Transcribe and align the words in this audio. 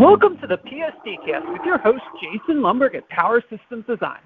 Welcome 0.00 0.38
to 0.38 0.46
the 0.46 0.56
PSDcast 0.56 1.52
with 1.52 1.60
your 1.62 1.76
host, 1.76 2.02
Jason 2.22 2.62
Lomberg 2.62 2.94
at 2.94 3.06
Power 3.10 3.42
Systems 3.50 3.84
Design. 3.86 4.20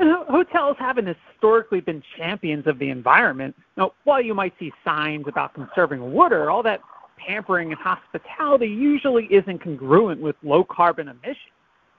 And 0.00 0.16
hotels 0.26 0.76
haven't 0.80 1.06
historically 1.06 1.80
been 1.80 2.02
champions 2.16 2.66
of 2.66 2.80
the 2.80 2.90
environment. 2.90 3.54
Now, 3.76 3.92
while 4.02 4.20
you 4.20 4.34
might 4.34 4.52
see 4.58 4.72
signs 4.84 5.28
about 5.28 5.54
conserving 5.54 6.00
water, 6.12 6.50
all 6.50 6.64
that 6.64 6.80
pampering 7.16 7.70
and 7.70 7.80
hospitality 7.80 8.66
usually 8.66 9.26
isn't 9.26 9.62
congruent 9.62 10.20
with 10.20 10.34
low 10.42 10.64
carbon 10.64 11.06
emissions. 11.06 11.54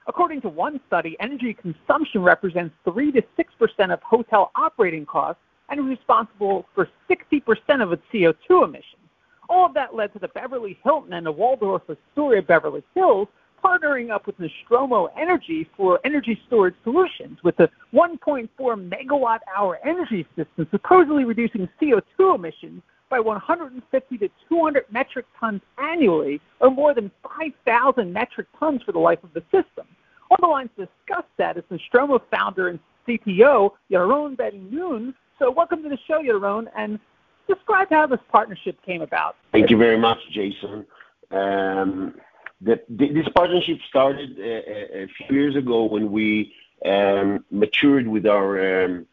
According 0.06 0.42
to 0.42 0.50
one 0.50 0.78
study, 0.86 1.16
energy 1.18 1.54
consumption 1.54 2.20
represents 2.20 2.74
3 2.84 3.10
to 3.12 3.22
6% 3.22 3.90
of 3.90 4.02
hotel 4.02 4.50
operating 4.54 5.06
costs 5.06 5.40
and 5.70 5.80
is 5.80 5.86
responsible 5.86 6.66
for 6.74 6.90
60% 7.08 7.82
of 7.82 7.90
its 7.90 8.02
CO2 8.12 8.64
emissions. 8.64 9.03
All 9.48 9.66
of 9.66 9.74
that 9.74 9.94
led 9.94 10.12
to 10.14 10.18
the 10.18 10.28
Beverly 10.28 10.78
Hilton 10.82 11.12
and 11.12 11.26
the 11.26 11.32
Waldorf 11.32 11.82
Astoria 11.88 12.42
Beverly 12.42 12.82
Hills 12.94 13.28
partnering 13.64 14.10
up 14.10 14.26
with 14.26 14.38
Nostromo 14.38 15.06
Energy 15.18 15.68
for 15.76 15.98
energy 16.04 16.38
storage 16.46 16.74
solutions 16.84 17.38
with 17.42 17.58
a 17.60 17.70
1.4 17.94 18.48
megawatt 18.58 19.38
hour 19.56 19.78
energy 19.84 20.26
system 20.36 20.66
supposedly 20.70 21.24
reducing 21.24 21.68
CO2 21.80 22.34
emissions 22.34 22.82
by 23.08 23.20
150 23.20 24.18
to 24.18 24.28
200 24.48 24.84
metric 24.90 25.26
tons 25.38 25.60
annually, 25.78 26.40
or 26.60 26.70
more 26.70 26.94
than 26.94 27.10
5,000 27.22 28.12
metric 28.12 28.46
tons 28.58 28.82
for 28.82 28.92
the 28.92 28.98
life 28.98 29.22
of 29.22 29.32
the 29.34 29.42
system. 29.52 29.86
On 30.30 30.36
the 30.40 30.46
line 30.46 30.68
to 30.76 30.86
discuss 30.86 31.24
that 31.36 31.56
is 31.56 31.64
Nostromo 31.70 32.20
founder 32.30 32.68
and 32.68 32.78
CTO, 33.06 33.70
Yaron 33.90 34.36
Ben-Nun. 34.36 35.14
So 35.38 35.50
welcome 35.50 35.82
to 35.82 35.88
the 35.88 35.98
show, 36.08 36.20
Yaron, 36.22 36.66
and 36.76 36.98
describe 37.46 37.88
how 37.90 38.06
this 38.06 38.20
partnership 38.30 38.80
came 38.84 39.02
about. 39.02 39.36
Thank 39.52 39.70
you 39.70 39.76
very 39.76 39.98
much, 39.98 40.18
Jason. 40.30 40.86
Um, 41.30 42.14
the, 42.60 42.80
this 42.88 43.28
partnership 43.34 43.78
started 43.88 44.38
a, 44.38 45.02
a, 45.02 45.06
few 45.06 45.36
years 45.36 45.56
ago 45.56 45.84
when 45.84 46.10
we 46.12 46.54
um, 46.84 47.44
matured 47.50 48.06
with 48.06 48.26
our 48.26 48.84
um, 48.84 49.06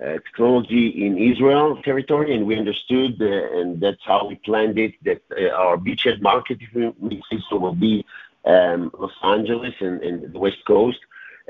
uh, 0.00 0.18
technology 0.26 0.88
in 1.06 1.18
Israel 1.18 1.80
territory, 1.82 2.34
and 2.34 2.46
we 2.46 2.56
understood, 2.56 3.20
uh, 3.20 3.58
and 3.58 3.80
that's 3.80 4.04
how 4.04 4.26
we 4.26 4.36
planned 4.36 4.78
it, 4.78 4.94
that 5.04 5.22
uh, 5.36 5.48
our 5.50 5.76
beachhead 5.76 6.20
market, 6.20 6.58
if 6.60 6.94
we 6.98 7.22
say 7.30 7.38
so, 7.48 7.56
will 7.58 7.74
be 7.74 8.04
um, 8.44 8.90
Los 8.98 9.12
Angeles 9.22 9.74
and, 9.80 10.02
and, 10.02 10.32
the 10.32 10.38
West 10.38 10.64
Coast. 10.66 10.98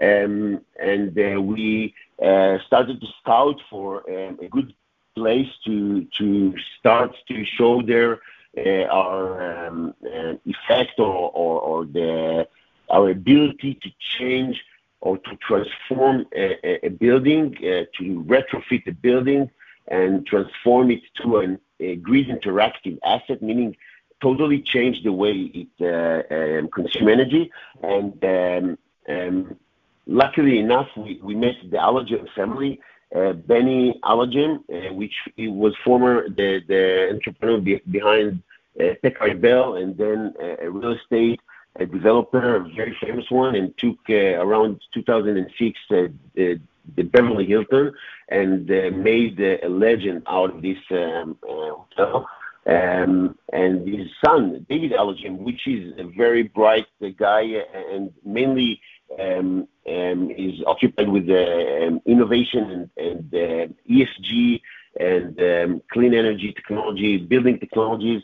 Um, 0.01 0.63
and 0.81 1.19
uh, 1.19 1.41
we 1.41 1.95
uh, 2.23 2.59
started 2.67 3.01
to 3.01 3.07
scout 3.21 3.61
for 3.69 4.09
um, 4.09 4.39
a 4.41 4.49
good 4.49 4.73
place 5.19 5.51
to 5.67 5.77
to 6.19 6.55
start 6.79 7.11
to 7.29 7.37
show 7.57 7.83
their 7.93 8.11
uh, 8.57 8.85
our 9.01 9.67
um, 9.67 9.95
uh, 10.05 10.35
effect 10.53 10.95
or, 10.99 11.31
or, 11.43 11.55
or 11.71 11.79
the 11.97 12.49
our 12.91 13.11
ability 13.11 13.73
to 13.83 13.91
change 14.17 14.57
or 15.01 15.19
to 15.19 15.37
transform 15.37 16.27
a, 16.35 16.87
a 16.87 16.89
building, 16.89 17.57
uh, 17.59 17.85
to 17.97 18.05
retrofit 18.35 18.87
a 18.87 18.93
building 18.93 19.51
and 19.89 20.27
transform 20.27 20.91
it 20.91 21.03
to 21.23 21.39
an, 21.39 21.59
a 21.81 21.97
grid 21.97 22.29
interactive 22.29 22.99
asset, 23.05 23.41
meaning 23.43 23.77
totally 24.21 24.61
change 24.61 25.03
the 25.05 25.13
way 25.13 25.35
it 25.63 25.69
uh, 25.81 26.35
um, 26.35 26.69
consumes 26.69 27.11
energy. 27.11 27.51
And 27.83 28.25
um, 28.25 28.79
um, 29.09 29.57
luckily 30.07 30.59
enough, 30.59 30.89
we, 30.97 31.21
we 31.23 31.35
met 31.35 31.55
the 31.71 31.77
Alagem 31.77 32.29
family, 32.35 32.81
uh, 33.15 33.33
Beny 33.33 33.99
Alagem, 34.01 34.59
uh, 34.71 34.93
which 34.95 35.15
was 35.39 35.75
former 35.85 36.29
the, 36.29 36.63
the 36.67 37.11
entrepreneur 37.13 37.61
be, 37.61 37.81
behind 37.91 38.43
uh, 38.81 38.95
Packard 39.03 39.41
Bell 39.41 39.75
and 39.77 39.97
then 39.97 40.35
uh, 40.41 40.67
a 40.67 40.71
real 40.71 40.93
estate 40.93 41.41
a 41.79 41.87
developer, 41.87 42.57
a 42.57 42.69
very 42.75 42.97
famous 43.01 43.31
one, 43.31 43.55
and 43.55 43.77
took 43.79 43.99
uh, 44.11 44.41
around 44.43 44.81
2006 44.95 45.79
uh, 45.91 46.09
the, 46.35 46.61
the 46.97 47.03
Beverly 47.03 47.47
Hilton 47.47 47.93
and 48.29 48.71
uh, 48.71 48.91
made 48.93 49.41
uh, 49.41 49.67
a 49.67 49.69
legend 49.69 50.23
out 50.27 50.55
of 50.55 50.63
this 50.63 50.79
um, 50.91 51.37
uh, 51.43 51.71
hotel. 51.71 52.29
Um, 52.67 53.39
and 53.53 53.89
his 53.89 54.09
son, 54.23 54.67
David 54.69 54.93
Alagem, 54.93 55.39
which 55.39 55.67
is 55.67 55.95
a 55.99 56.05
very 56.05 56.43
bright 56.43 56.87
guy 57.17 57.63
and 57.93 58.13
mainly 58.25 58.81
um, 59.19 59.69
um, 59.89 60.31
is 60.31 60.63
occupied 60.67 61.09
with 61.09 61.29
um, 61.31 62.01
innovation 62.07 62.91
and, 62.97 63.07
and 63.07 63.35
uh, 63.35 63.73
ESG 63.91 64.61
and 64.99 65.41
um, 65.41 65.83
clean 65.93 66.15
energy 66.15 66.53
technology, 66.53 67.19
building 67.19 67.59
technologies. 67.59 68.23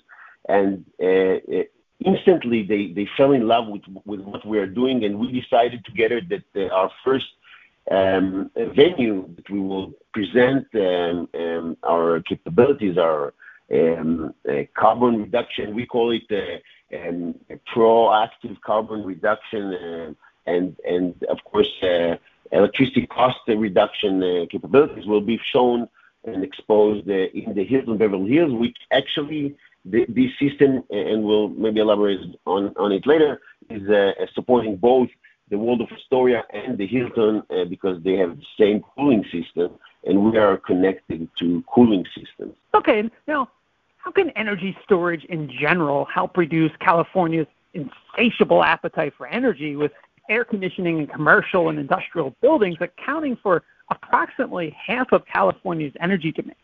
And 0.48 0.84
uh, 1.02 1.64
instantly 2.04 2.62
they, 2.62 2.92
they 2.92 3.08
fell 3.16 3.32
in 3.32 3.46
love 3.46 3.68
with, 3.68 3.82
with 4.04 4.20
what 4.20 4.46
we 4.46 4.58
are 4.58 4.66
doing, 4.66 5.04
and 5.04 5.18
we 5.18 5.40
decided 5.40 5.84
together 5.84 6.20
that 6.28 6.44
uh, 6.56 6.74
our 6.74 6.90
first 7.04 7.26
um, 7.90 8.50
venue 8.54 9.28
that 9.36 9.48
we 9.50 9.60
will 9.60 9.92
present 10.12 10.66
um, 10.74 11.28
um, 11.34 11.76
our 11.82 12.20
capabilities, 12.20 12.96
our 12.98 13.34
um, 13.72 14.34
uh, 14.48 14.62
carbon 14.74 15.22
reduction, 15.22 15.74
we 15.74 15.86
call 15.86 16.10
it 16.10 16.22
uh, 16.30 16.96
proactive 17.74 18.60
carbon 18.64 19.04
reduction, 19.04 19.74
uh, 19.74 20.12
and, 20.46 20.76
and 20.86 21.22
of 21.24 21.42
course, 21.44 21.70
uh, 21.82 22.16
electricity 22.52 23.06
cost 23.06 23.38
reduction 23.48 24.22
uh, 24.22 24.46
capabilities 24.50 25.06
will 25.06 25.20
be 25.20 25.40
shown 25.44 25.88
and 26.24 26.42
exposed 26.42 27.06
in 27.08 27.54
the 27.54 27.64
Hilton 27.64 27.98
Beverly 27.98 28.32
Hills, 28.32 28.52
which 28.52 28.76
actually 28.90 29.56
this 29.84 30.30
system, 30.38 30.82
and 30.90 31.24
we'll 31.24 31.48
maybe 31.48 31.80
elaborate 31.80 32.20
on 32.46 32.72
on 32.76 32.92
it 32.92 33.06
later, 33.06 33.40
is 33.68 33.88
uh, 33.90 34.12
supporting 34.34 34.76
both 34.76 35.08
the 35.50 35.58
Waldorf 35.58 35.92
Astoria 35.92 36.44
and 36.52 36.78
the 36.78 36.86
Hilton 36.86 37.42
uh, 37.50 37.64
because 37.66 38.02
they 38.02 38.14
have 38.14 38.38
the 38.38 38.46
same 38.58 38.82
cooling 38.94 39.24
system, 39.30 39.72
and 40.04 40.24
we 40.24 40.38
are 40.38 40.56
connected 40.56 41.28
to 41.38 41.62
cooling 41.72 42.06
systems. 42.16 42.54
Okay. 42.74 43.10
Now, 43.26 43.50
how 43.98 44.10
can 44.10 44.30
energy 44.30 44.76
storage 44.82 45.24
in 45.24 45.50
general 45.50 46.06
help 46.06 46.36
reduce 46.36 46.72
California's 46.80 47.46
insatiable 47.74 48.62
appetite 48.62 49.12
for 49.16 49.26
energy 49.26 49.76
with 49.76 49.92
air 50.28 50.44
conditioning 50.44 50.98
in 50.98 51.06
commercial 51.06 51.68
and 51.68 51.78
industrial 51.78 52.34
buildings 52.40 52.78
accounting 52.80 53.36
for 53.42 53.62
approximately 53.90 54.74
half 54.86 55.12
of 55.12 55.24
California's 55.26 55.92
energy 56.00 56.32
demand? 56.32 56.56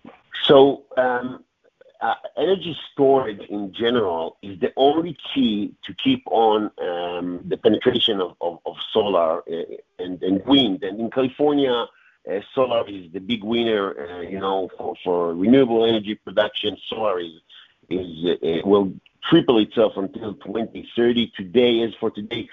So, 0.45 0.85
um, 0.97 1.45
uh, 2.01 2.15
energy 2.37 2.75
storage 2.93 3.43
in 3.51 3.73
general 3.75 4.39
is 4.43 4.59
the 4.61 4.73
only 4.77 5.17
key 5.35 5.75
to 5.85 5.95
keep 6.03 6.23
on 6.27 6.71
um, 6.81 7.41
the 7.47 7.59
penetration 7.59 8.21
of, 8.21 8.37
of, 8.41 8.59
of 8.65 8.77
solar 8.93 9.41
uh, 9.41 9.65
and, 9.99 10.23
and, 10.23 10.45
wind. 10.47 10.83
And 10.83 10.99
in 10.99 11.11
California, 11.11 11.87
uh, 12.31 12.41
solar 12.55 12.89
is 12.89 13.13
the 13.13 13.19
big 13.21 13.45
winner. 13.45 13.95
Uh, 13.99 14.21
you 14.23 14.41
know, 14.41 14.71
for, 14.79 14.95
for, 15.05 15.35
renewable 15.35 15.85
energy 15.85 16.15
production, 16.15 16.77
solar 16.89 17.21
is 17.21 17.33
is 17.91 18.25
uh, 18.43 18.67
will 18.67 18.93
triple 19.29 19.59
itself 19.59 19.93
until 19.97 20.35
2030. 20.35 21.33
Today, 21.37 21.83
as 21.83 21.93
for 22.01 22.11
today, 22.11 22.49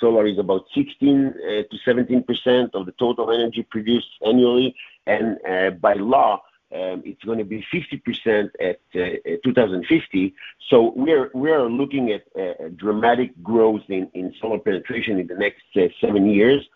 solar 0.00 0.26
is 0.26 0.38
about 0.38 0.64
16 0.74 1.34
to 1.70 1.78
17 1.84 2.22
percent 2.24 2.74
of 2.74 2.86
the 2.86 2.92
total 2.92 3.30
energy 3.30 3.62
produced 3.62 4.08
annually, 4.24 4.74
and 5.06 5.38
by 5.80 5.94
law 5.94 6.42
um, 6.74 7.02
it's 7.04 7.22
going 7.24 7.38
to 7.38 7.44
be 7.44 7.64
50% 7.72 8.50
at 8.60 8.80
uh, 8.94 9.36
2050. 9.44 10.34
So 10.70 10.92
we're 10.96 11.30
we're 11.34 11.68
looking 11.68 12.12
at 12.12 12.24
a 12.34 12.70
dramatic 12.70 13.30
growth 13.42 13.82
in, 13.88 14.08
in 14.14 14.34
solar 14.40 14.58
penetration 14.58 15.18
in 15.18 15.26
the 15.26 15.34
next 15.34 15.64
uh, 15.76 15.88
seven 16.00 16.30
years. 16.30 16.66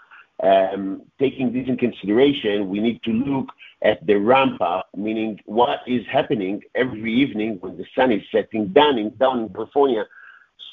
Um, 0.42 1.02
taking 1.18 1.50
this 1.50 1.66
in 1.66 1.78
consideration, 1.78 2.68
we 2.68 2.80
need 2.80 3.02
to 3.04 3.10
look 3.10 3.48
at 3.80 4.06
the 4.06 4.16
ramp 4.16 4.60
up, 4.60 4.90
meaning 4.94 5.40
what 5.46 5.80
is 5.86 6.04
happening 6.06 6.60
every 6.74 7.10
evening 7.10 7.56
when 7.60 7.78
the 7.78 7.86
sun 7.94 8.12
is 8.12 8.22
setting 8.30 8.68
down 8.68 8.98
in 8.98 9.16
down 9.16 9.40
in 9.40 9.48
California. 9.48 10.04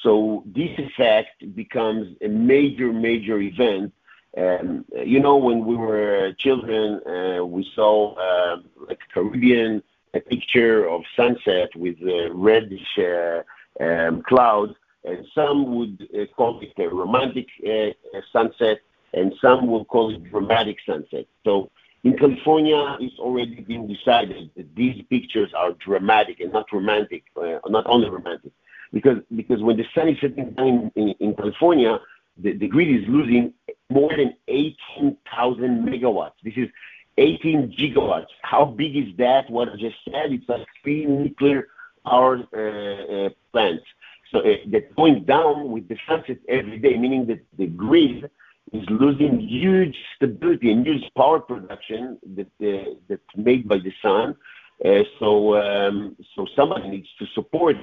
So 0.04 0.44
this 0.46 0.72
effect 0.78 1.56
becomes 1.56 2.18
a 2.22 2.28
major 2.28 2.92
major 2.94 3.40
event 3.40 3.94
um, 4.38 4.86
you 5.06 5.20
know, 5.20 5.38
when 5.38 5.66
we 5.66 5.76
were 5.76 6.34
children, 6.40 7.02
uh, 7.06 7.46
we 7.46 7.70
saw 7.76 8.16
uh, 8.16 8.58
like 8.88 9.00
Caribbean 9.14 9.84
a 10.16 10.20
picture 10.20 10.88
of 10.88 11.04
sunset 11.16 11.70
with 11.76 11.98
uh, 12.04 12.34
reddish 12.34 12.98
uh, 12.98 13.42
um, 13.84 14.22
clouds, 14.24 14.74
and 15.04 15.26
some 15.36 15.76
would 15.76 16.08
uh, 16.18 16.26
call 16.36 16.60
it 16.62 16.74
a 16.78 16.88
romantic 16.88 17.48
uh, 17.68 17.92
sunset, 18.32 18.80
and 19.14 19.34
some 19.42 19.68
will 19.68 19.86
call 19.86 20.14
it 20.14 20.24
dramatic 20.30 20.78
sunset. 20.86 21.26
So 21.44 21.70
in 22.04 22.18
California, 22.18 22.98
it's 23.00 23.18
already 23.20 23.62
been 23.62 23.88
decided 23.88 24.50
that 24.56 24.76
these 24.76 25.04
pictures 25.10 25.52
are 25.56 25.74
dramatic 25.74 26.40
and 26.40 26.52
not 26.52 26.72
romantic, 26.72 27.24
not 27.36 27.86
only 27.88 28.10
romantic, 28.10 28.52
because 28.94 29.18
because 29.36 29.62
when 29.62 29.78
the 29.78 29.86
sun 29.96 30.08
is 30.10 30.18
setting 30.22 30.52
down 30.52 30.68
in, 30.68 30.92
in, 30.96 31.16
in 31.20 31.36
California, 31.36 32.00
the, 32.38 32.54
the 32.54 32.68
grid 32.68 32.90
is 32.90 33.08
losing 33.08 33.54
more 33.90 34.12
than 34.16 34.34
18,000 34.48 35.86
megawatts. 35.86 36.34
This 36.44 36.54
is 36.56 36.70
18 37.18 37.76
gigawatts. 37.78 38.28
How 38.42 38.66
big 38.66 38.96
is 38.96 39.16
that? 39.18 39.50
What 39.50 39.70
I 39.70 39.76
just 39.76 39.98
said, 40.06 40.32
it's 40.32 40.48
like 40.48 40.66
three 40.82 41.06
nuclear 41.06 41.68
power 42.06 42.44
uh, 42.54 43.16
uh, 43.16 43.30
plants. 43.52 43.86
so 44.32 44.40
uh, 44.40 44.56
that's 44.68 44.92
going 44.96 45.26
down 45.26 45.72
with 45.72 45.88
the 45.88 45.98
sunset 46.08 46.38
every 46.48 46.80
day, 46.80 46.98
meaning 46.98 47.26
that 47.28 47.42
the 47.58 47.68
grid 47.68 48.30
is 48.72 48.84
losing 48.90 49.40
huge 49.40 49.96
stability 50.16 50.72
and 50.72 50.86
huge 50.86 51.04
power 51.16 51.40
production 51.40 52.18
that 52.36 52.52
uh, 52.62 52.94
that's 53.08 53.22
made 53.36 53.68
by 53.68 53.78
the 53.78 53.94
sun. 54.02 54.36
Uh, 54.84 55.04
so 55.20 55.56
um, 55.56 56.16
so 56.36 56.48
somebody 56.56 56.90
needs 56.90 57.10
to 57.20 57.26
support. 57.36 57.78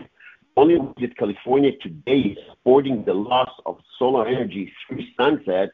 Only 0.57 0.79
that 1.01 1.17
California 1.17 1.73
today 1.81 2.21
is 2.21 2.39
supporting 2.51 3.05
the 3.05 3.15
loss 3.15 3.51
of 3.67 3.79
solar 3.99 4.27
energy 4.27 4.73
through 4.87 5.03
sunset 5.17 5.71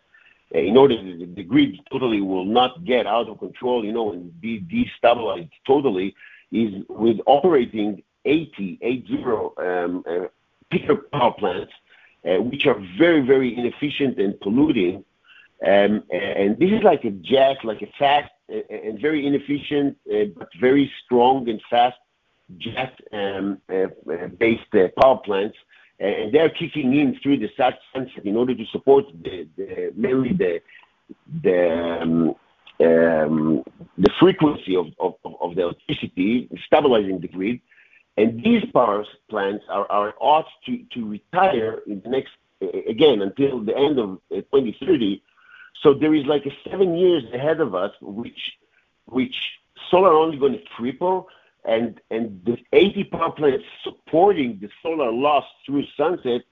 uh, 0.54 0.58
in 0.58 0.76
order 0.76 0.96
that 0.96 1.34
the 1.34 1.42
grid 1.42 1.78
totally 1.90 2.20
will 2.20 2.44
not 2.44 2.84
get 2.84 3.06
out 3.06 3.28
of 3.28 3.38
control, 3.38 3.84
you 3.84 3.92
know, 3.92 4.12
and 4.12 4.40
be 4.40 4.60
destabilized 4.60 5.50
totally, 5.66 6.14
is 6.52 6.84
with 6.88 7.18
operating 7.26 8.02
80, 8.24 8.78
80 8.80 9.24
um, 9.24 10.04
uh, 10.08 10.26
peaker 10.72 11.10
power 11.10 11.32
plants, 11.32 11.72
uh, 12.24 12.36
which 12.42 12.66
are 12.66 12.80
very, 12.98 13.20
very 13.20 13.56
inefficient 13.56 14.18
and 14.18 14.38
polluting. 14.40 15.04
Um, 15.66 16.04
and 16.10 16.58
this 16.58 16.70
is 16.70 16.82
like 16.82 17.04
a 17.04 17.10
jet, 17.10 17.56
like 17.64 17.82
a 17.82 17.88
fast 17.98 18.30
and 18.48 19.00
very 19.00 19.26
inefficient, 19.26 19.96
uh, 20.12 20.26
but 20.36 20.48
very 20.60 20.92
strong 21.04 21.48
and 21.48 21.60
fast 21.68 21.96
jet-based 22.58 23.02
um, 23.12 23.58
uh, 23.70 24.80
uh, 24.80 24.88
power 25.00 25.18
plants. 25.18 25.56
And 25.98 26.32
they're 26.32 26.50
kicking 26.50 26.94
in 26.94 27.18
through 27.22 27.38
the 27.38 27.50
sunset 27.56 28.24
in 28.24 28.36
order 28.36 28.54
to 28.54 28.66
support 28.66 29.06
mainly 29.96 30.32
the 30.34 30.60
the 31.42 32.00
um, 32.02 32.34
um, 32.84 33.64
frequency 34.18 34.76
of, 34.76 34.86
the 35.54 35.62
electricity, 35.62 36.48
stabilizing 36.66 37.20
the 37.20 37.28
grid. 37.28 37.60
And 38.16 38.42
these 38.42 38.64
power 38.72 39.04
plants 39.28 39.64
are, 39.68 40.14
ought 40.20 40.46
to, 40.66 40.84
to 40.94 41.08
retire 41.08 41.82
in 41.86 42.00
the 42.00 42.08
next, 42.08 42.32
again, 42.60 43.22
until 43.22 43.60
the 43.60 43.76
end 43.76 43.98
of 43.98 44.20
2030. 44.30 45.22
So 45.82 45.92
there 45.94 46.14
is 46.14 46.24
like 46.24 46.44
seven 46.68 46.96
years 46.96 47.24
ahead 47.34 47.60
of 47.60 47.74
us, 47.74 47.92
which, 48.00 48.56
which 49.04 49.34
solar 49.90 50.12
only 50.12 50.38
going 50.38 50.54
to 50.54 50.64
triple, 50.76 51.28
and, 51.66 52.00
and 52.10 52.40
the 52.44 52.56
80 52.72 53.04
power 53.04 53.32
plants 53.32 53.64
supporting 53.82 54.58
the 54.60 54.68
solar 54.82 55.10
loss 55.10 55.44
through 55.64 55.84
sunset 55.96 56.42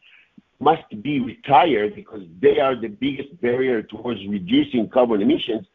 must 0.60 1.02
be 1.02 1.20
retired 1.20 1.94
because 1.94 2.22
they 2.40 2.58
are 2.58 2.74
the 2.74 2.88
biggest 2.88 3.40
barrier 3.40 3.82
towards 3.82 4.26
reducing 4.26 4.88
carbon 4.88 5.22
emissions. 5.22 5.66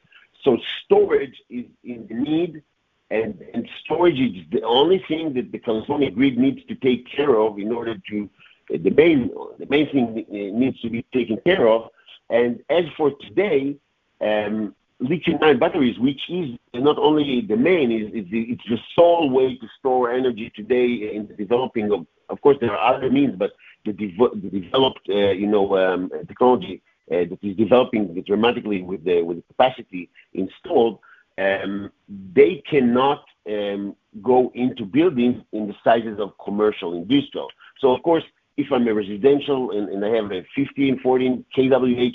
So 0.44 0.58
storage 0.84 1.42
is 1.50 1.66
in 1.84 2.08
need 2.10 2.64
and, 3.12 3.42
and 3.54 3.68
storage 3.84 4.20
is 4.20 4.46
the 4.52 4.62
only 4.64 5.04
thing 5.08 5.34
that 5.34 5.52
the 5.52 5.60
California 5.60 6.12
grid 6.12 6.38
needs 6.38 6.64
to 6.68 6.76
take 6.76 7.10
care 7.10 7.40
of 7.40 7.58
in 7.58 7.72
order 7.72 7.96
to 8.10 8.30
the 8.70 8.92
main 8.92 9.32
the 9.58 9.66
main 9.68 9.90
thing 9.90 10.26
needs 10.30 10.80
to 10.82 10.90
be 10.92 11.04
taken 11.12 11.38
care 11.38 11.68
of. 11.68 11.90
And 12.30 12.62
as 12.70 12.86
for 12.96 13.12
today, 13.22 13.78
um, 14.22 14.76
lithium-ion 15.00 15.60
batteries, 15.60 15.98
which 16.00 16.30
is 16.30 16.58
not 16.74 16.98
only 16.98 17.42
the 17.42 17.56
main, 17.56 17.92
it's 17.92 18.64
the 18.70 18.80
sole 18.96 19.30
way 19.30 19.56
to 19.56 19.68
store 19.80 20.12
energy 20.12 20.52
today 20.56 21.16
in 21.16 21.28
the 21.28 21.34
developing 21.34 21.92
of. 21.92 22.06
Of 22.30 22.42
course, 22.42 22.58
there 22.62 22.78
are 22.78 22.96
other 22.96 23.10
means, 23.10 23.36
but 23.36 23.54
the, 23.86 23.94
dev- 23.94 24.42
the 24.42 24.50
developed, 24.60 25.10
uh, 25.10 25.32
you 25.32 25.48
know, 25.48 25.76
um, 25.78 26.12
technology 26.28 26.84
uh, 27.12 27.26
that 27.30 27.40
is 27.42 27.58
developing 27.58 28.14
dramatically 28.22 28.84
with 28.84 29.04
the 29.04 29.24
with 29.24 29.38
the 29.38 29.44
capacity 29.54 30.10
installed 30.34 31.00
um, 31.40 31.92
they 32.34 32.62
cannot 32.70 33.24
um, 33.48 33.96
go 34.22 34.52
into 34.54 34.86
buildings 34.86 35.42
in 35.54 35.68
the 35.68 35.76
sizes 35.84 36.20
of 36.20 36.34
commercial 36.44 36.94
industrial. 36.94 37.48
So 37.80 37.94
of 37.94 38.04
course, 38.04 38.24
if 38.58 38.72
I'm 38.72 38.88
a 38.88 38.94
residential 38.94 39.72
and, 39.72 39.90
and 39.90 40.04
I 40.04 40.10
have 40.10 40.32
a 40.32 40.46
15, 40.56 41.00
14 41.00 41.46
kWh 41.56 42.14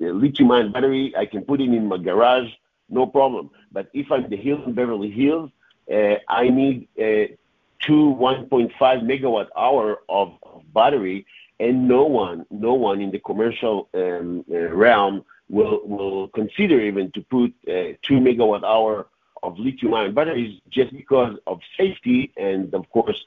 uh, 0.00 0.06
lithium-ion 0.06 0.72
battery, 0.72 1.14
I 1.16 1.26
can 1.26 1.42
put 1.42 1.60
it 1.60 1.68
in 1.68 1.86
my 1.86 1.98
garage, 1.98 2.50
no 2.88 3.06
problem. 3.06 3.50
But 3.72 3.88
if 3.92 4.10
I'm 4.10 4.28
the 4.28 4.36
Hilton 4.36 4.72
Beverly 4.72 5.10
Hills, 5.10 5.50
uh, 5.92 6.16
I 6.28 6.48
need 6.48 6.88
uh, 6.98 7.34
two 7.80 8.16
1.5 8.18 8.70
megawatt 8.78 9.48
hour 9.56 9.98
of, 10.08 10.32
battery, 10.74 11.26
and 11.58 11.88
no 11.88 12.04
one, 12.04 12.44
no 12.50 12.74
one 12.74 13.00
in 13.00 13.10
the 13.10 13.18
commercial 13.18 13.88
um, 13.94 14.44
uh, 14.52 14.68
realm 14.68 15.24
will 15.48 15.80
will 15.84 16.28
consider 16.28 16.78
even 16.80 17.10
to 17.12 17.20
put 17.22 17.52
uh, 17.66 17.96
two 18.02 18.20
megawatt 18.20 18.62
hour 18.64 19.06
of 19.42 19.58
lithium-ion 19.58 20.14
batteries 20.14 20.60
just 20.68 20.92
because 20.92 21.36
of 21.46 21.60
safety 21.76 22.32
and 22.36 22.72
of 22.74 22.88
course 22.90 23.24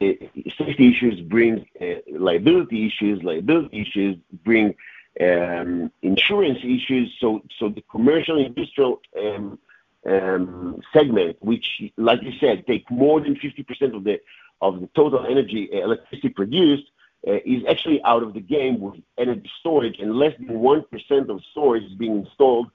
uh, 0.00 0.12
safety 0.56 0.88
issues 0.92 1.20
bring 1.20 1.66
uh, 1.80 1.84
liability 2.18 2.86
issues 2.86 3.22
liability 3.22 3.80
issues 3.80 4.16
bring 4.44 4.74
um, 5.20 5.90
insurance 6.02 6.58
issues 6.62 7.14
so 7.20 7.42
so 7.58 7.68
the 7.68 7.82
commercial 7.90 8.38
industrial 8.44 9.00
um, 9.18 9.58
um, 10.06 10.80
segment 10.92 11.36
which 11.40 11.82
like 11.96 12.22
you 12.22 12.32
said 12.40 12.66
take 12.66 12.90
more 12.90 13.20
than 13.20 13.34
50% 13.36 13.94
of 13.94 14.04
the 14.04 14.20
of 14.60 14.80
the 14.80 14.88
total 14.94 15.26
energy 15.26 15.68
uh, 15.72 15.78
electricity 15.78 16.28
produced 16.28 16.88
uh, 17.26 17.36
is 17.46 17.62
actually 17.68 18.02
out 18.04 18.22
of 18.22 18.34
the 18.34 18.40
game 18.40 18.80
with 18.80 18.96
energy 19.16 19.50
storage, 19.60 19.98
and 19.98 20.14
less 20.14 20.34
than 20.38 20.48
1% 20.48 21.28
of 21.30 21.40
storage 21.52 21.84
is 21.84 21.94
being 21.94 22.18
installed 22.18 22.70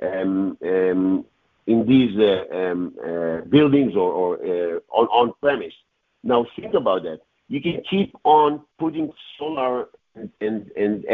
um, 0.00 0.56
um, 0.64 1.24
in 1.66 1.86
these 1.86 2.18
uh, 2.18 2.44
um, 2.50 2.94
uh, 2.98 3.42
buildings 3.42 3.94
or, 3.94 4.10
or 4.10 4.82
on, 4.90 5.06
on 5.06 5.32
premise. 5.42 5.74
Now, 6.22 6.46
think 6.56 6.74
about 6.74 7.02
that. 7.02 7.20
You 7.48 7.60
can 7.60 7.82
keep 7.90 8.14
on 8.24 8.62
putting 8.78 9.12
solar 9.38 9.88
and, 10.14 10.30
and, 10.40 10.70
and 10.76 11.04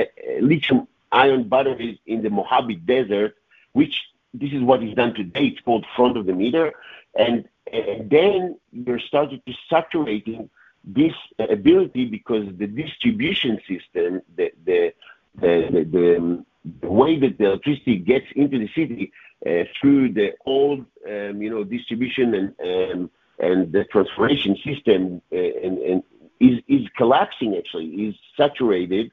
lithium 0.40 0.88
ion 1.12 1.48
batteries 1.48 1.98
in 2.06 2.22
the 2.22 2.30
Mojave 2.30 2.76
Desert, 2.76 3.36
which 3.72 3.94
this 4.34 4.52
is 4.52 4.62
what 4.62 4.82
is 4.82 4.94
done 4.94 5.14
today. 5.14 5.46
It's 5.46 5.60
called 5.60 5.86
front 5.94 6.16
of 6.16 6.26
the 6.26 6.32
meter. 6.32 6.72
And, 7.18 7.48
and 7.72 8.10
then 8.10 8.58
you're 8.72 9.00
starting 9.00 9.40
to 9.46 9.54
saturating 9.70 10.50
this 10.84 11.14
ability 11.38 12.06
because 12.06 12.46
the 12.56 12.66
distribution 12.66 13.60
system, 13.68 14.22
the, 14.36 14.52
the, 14.64 14.92
the, 15.40 15.86
the, 15.90 16.44
the 16.80 16.90
way 16.90 17.18
that 17.18 17.38
the 17.38 17.44
electricity 17.46 17.96
gets 17.96 18.26
into 18.34 18.58
the 18.58 18.68
city 18.68 19.12
uh, 19.46 19.64
through 19.80 20.12
the 20.12 20.34
old, 20.44 20.84
um, 21.08 21.42
you 21.42 21.50
know, 21.50 21.64
distribution 21.64 22.34
and 22.34 22.54
um, 22.60 23.10
and 23.38 23.70
the 23.70 23.84
transformation 23.84 24.56
system 24.64 25.20
uh, 25.32 25.36
and, 25.36 25.78
and 25.78 26.02
is 26.40 26.60
is 26.68 26.86
collapsing 26.96 27.56
actually, 27.56 27.86
is 27.86 28.14
saturated, 28.36 29.10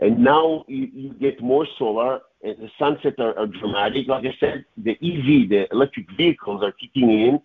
and 0.00 0.18
now 0.18 0.64
you, 0.68 0.88
you 0.92 1.14
get 1.14 1.40
more 1.42 1.66
solar. 1.78 2.20
And 2.44 2.56
the 2.58 2.70
sunsets 2.76 3.16
are, 3.20 3.38
are 3.38 3.46
dramatic. 3.46 4.08
Like 4.08 4.24
I 4.24 4.34
said, 4.40 4.64
the 4.76 4.92
EV, 4.92 5.48
the 5.48 5.68
electric 5.70 6.10
vehicles, 6.16 6.60
are 6.64 6.72
kicking 6.72 7.08
in 7.08 7.40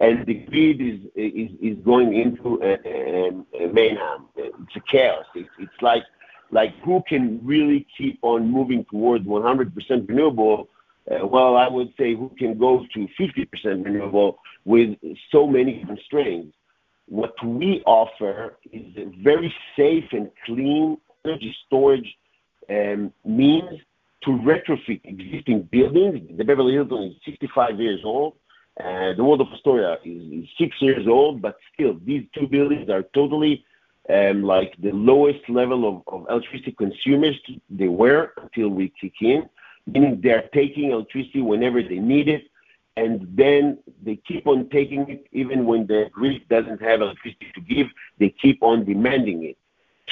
and 0.00 0.24
the 0.26 0.34
grid 0.34 0.80
is 0.80 1.00
is, 1.14 1.50
is 1.60 1.76
going 1.84 2.14
into 2.14 2.60
a, 2.62 2.78
a, 2.88 3.64
a 3.64 3.72
mayhem. 3.72 4.26
It's 4.36 4.76
a 4.76 4.80
chaos. 4.80 5.24
It's, 5.34 5.48
it's 5.58 5.82
like 5.82 6.04
like 6.50 6.74
who 6.84 7.02
can 7.06 7.40
really 7.44 7.86
keep 7.96 8.18
on 8.22 8.50
moving 8.50 8.84
towards 8.90 9.26
100% 9.26 10.08
renewable? 10.08 10.68
Uh, 11.10 11.26
well, 11.26 11.56
I 11.56 11.68
would 11.68 11.92
say 11.98 12.14
who 12.14 12.30
can 12.38 12.58
go 12.58 12.86
to 12.94 13.08
50% 13.20 13.84
renewable 13.84 14.38
with 14.64 14.96
so 15.30 15.46
many 15.46 15.84
constraints. 15.84 16.56
What 17.08 17.34
we 17.44 17.82
offer 17.86 18.58
is 18.72 18.96
a 18.96 19.06
very 19.22 19.54
safe 19.76 20.04
and 20.12 20.30
clean 20.44 20.98
energy 21.24 21.54
storage 21.66 22.16
um, 22.68 23.12
means 23.24 23.80
to 24.24 24.30
retrofit 24.30 25.00
existing 25.04 25.62
buildings. 25.62 26.36
The 26.36 26.44
Beverly 26.44 26.74
Hilton 26.74 27.04
is 27.04 27.14
65 27.24 27.80
years 27.80 28.00
old 28.04 28.34
uh, 28.78 29.12
the 29.14 29.24
Waldorf 29.24 29.48
Astoria 29.52 29.98
is, 30.04 30.48
six 30.56 30.80
years 30.80 31.06
old, 31.08 31.42
but 31.42 31.56
still, 31.74 31.98
these 32.04 32.24
two 32.32 32.46
buildings 32.46 32.88
are 32.88 33.02
totally 33.14 33.64
um, 34.08 34.44
like 34.44 34.74
the 34.78 34.92
lowest 34.92 35.48
level 35.48 35.88
of, 35.88 36.14
of 36.14 36.26
electricity 36.30 36.72
consumers 36.72 37.34
they 37.68 37.88
were 37.88 38.32
until 38.40 38.68
we 38.68 38.92
kick 39.00 39.14
in, 39.20 39.48
meaning 39.86 40.20
they're 40.22 40.48
taking 40.54 40.92
electricity 40.92 41.40
whenever 41.40 41.82
they 41.82 41.98
need 41.98 42.28
it, 42.28 42.44
and 42.98 43.12
then 43.42 43.78
they 44.06 44.16
keep 44.28 44.44
on 44.52 44.68
taking 44.78 45.02
it 45.14 45.22
even 45.32 45.58
when 45.70 45.82
the 45.92 46.00
grid 46.18 46.42
doesn't 46.54 46.80
have 46.88 47.00
electricity 47.00 47.50
to 47.54 47.60
give, 47.60 47.88
they 48.18 48.30
keep 48.44 48.58
on 48.62 48.84
demanding 48.92 49.38
it. 49.50 49.56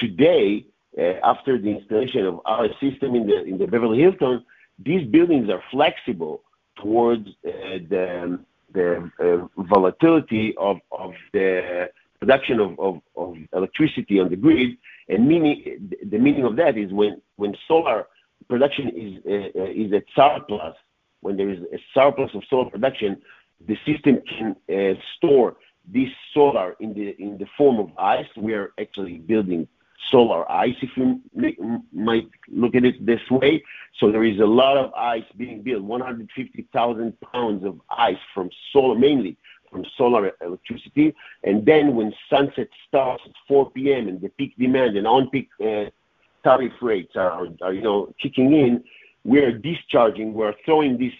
Today, 0.03 0.65
uh, 0.97 1.15
after 1.31 1.53
the 1.63 1.71
installation 1.77 2.23
of 2.25 2.35
our 2.45 2.67
system 2.83 3.09
in 3.19 3.23
the, 3.27 3.43
in 3.43 3.57
the 3.57 3.67
Beverly 3.67 3.99
Hilton, 3.99 4.43
these 4.89 5.05
buildings 5.15 5.49
are 5.49 5.63
flexible 5.69 6.35
towards 6.81 7.27
uh, 7.45 7.79
the 7.93 8.39
the 8.73 9.09
uh, 9.19 9.63
volatility 9.63 10.53
of, 10.57 10.77
of 10.91 11.13
the 11.33 11.89
production 12.19 12.59
of, 12.59 12.77
of, 12.79 13.01
of 13.15 13.35
electricity 13.53 14.19
on 14.19 14.29
the 14.29 14.35
grid. 14.35 14.77
And 15.07 15.27
meaning, 15.27 15.89
the 16.13 16.19
meaning 16.19 16.43
of 16.43 16.57
that 16.57 16.77
is 16.77 16.91
when, 16.91 17.21
when 17.37 17.55
solar 17.67 18.07
production 18.49 18.89
is, 18.89 19.11
uh, 19.25 19.61
uh, 19.61 19.83
is 19.83 19.93
at 19.93 20.03
surplus, 20.15 20.75
when 21.21 21.37
there 21.37 21.49
is 21.49 21.59
a 21.73 21.79
surplus 21.93 22.31
of 22.33 22.43
solar 22.49 22.69
production, 22.69 23.21
the 23.67 23.77
system 23.85 24.21
can 24.27 24.55
uh, 24.69 24.99
store 25.15 25.55
this 25.91 26.09
solar 26.33 26.75
in 26.79 26.93
the 26.93 27.15
in 27.19 27.37
the 27.37 27.47
form 27.57 27.79
of 27.79 27.89
ice. 27.97 28.27
We 28.35 28.53
are 28.53 28.73
actually 28.79 29.17
building 29.19 29.67
solar 30.11 30.49
ice, 30.51 30.75
if 30.81 30.91
you 30.95 31.21
might 31.91 32.29
look 32.47 32.75
at 32.75 32.85
it 32.85 33.05
this 33.05 33.21
way. 33.31 33.63
So 33.99 34.11
there 34.11 34.23
is 34.23 34.39
a 34.39 34.45
lot 34.45 34.77
of 34.77 34.93
ice 34.93 35.23
being 35.37 35.63
built, 35.63 35.83
150,000 35.83 37.19
pounds 37.33 37.65
of 37.65 37.81
ice 37.89 38.17
from 38.33 38.49
solar, 38.71 38.97
mainly 38.97 39.37
from 39.71 39.85
solar 39.97 40.31
electricity. 40.41 41.13
And 41.43 41.65
then 41.65 41.95
when 41.95 42.13
sunset 42.29 42.69
starts 42.87 43.23
at 43.25 43.33
4 43.47 43.71
p.m. 43.71 44.07
and 44.07 44.21
the 44.21 44.29
peak 44.29 44.55
demand 44.57 44.97
and 44.97 45.07
on-peak 45.07 45.49
uh, 45.61 45.85
tariff 46.43 46.73
rates 46.81 47.15
are, 47.15 47.47
are, 47.61 47.73
you 47.73 47.81
know, 47.81 48.13
kicking 48.21 48.53
in, 48.53 48.83
we 49.27 49.39
are 49.39 49.51
discharging, 49.51 50.33
we're 50.33 50.55
throwing 50.63 50.97
this 50.97 51.13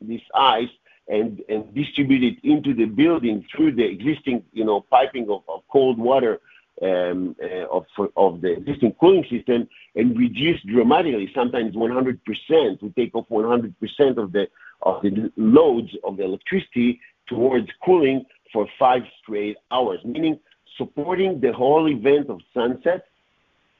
this 0.00 0.20
ice 0.34 0.74
and 1.08 1.42
and 1.48 1.74
distribute 1.74 2.22
it 2.22 2.36
into 2.44 2.74
the 2.74 2.84
building 2.84 3.44
through 3.50 3.72
the 3.72 3.84
existing, 3.84 4.44
you 4.52 4.64
know, 4.64 4.82
piping 4.82 5.26
of, 5.30 5.42
of 5.48 5.62
cold 5.72 5.98
water 5.98 6.40
um, 6.82 7.34
uh, 7.42 7.66
of, 7.76 7.86
of 8.16 8.42
the 8.42 8.52
existing 8.52 8.92
cooling 9.00 9.24
system 9.30 9.66
and 9.96 10.18
reduce 10.18 10.60
dramatically, 10.62 11.30
sometimes 11.34 11.74
100%. 11.74 12.82
We 12.82 12.90
take 12.90 13.14
off 13.14 13.28
100% 13.30 14.18
of 14.18 14.32
the 14.32 14.46
of 14.82 15.02
the 15.02 15.32
loads 15.38 15.90
of 16.04 16.18
the 16.18 16.24
electricity 16.24 17.00
towards 17.26 17.68
cooling 17.82 18.26
for 18.52 18.68
five 18.78 19.02
straight 19.22 19.56
hours, 19.70 20.00
meaning 20.04 20.38
supporting 20.76 21.40
the 21.40 21.52
whole 21.52 21.88
event 21.88 22.28
of 22.28 22.40
sunset 22.52 23.06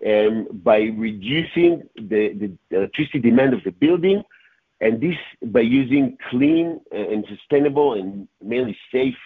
um, 0.06 0.48
by 0.52 0.78
reducing 0.96 1.82
the, 1.96 2.32
the 2.34 2.76
electricity 2.76 3.20
demand 3.20 3.54
of 3.54 3.62
the 3.64 3.70
building, 3.70 4.22
and 4.80 5.00
this 5.00 5.16
by 5.46 5.60
using 5.60 6.18
clean 6.30 6.80
and 6.92 7.24
sustainable 7.28 7.94
and 7.94 8.28
mainly 8.42 8.76
safe 8.92 9.16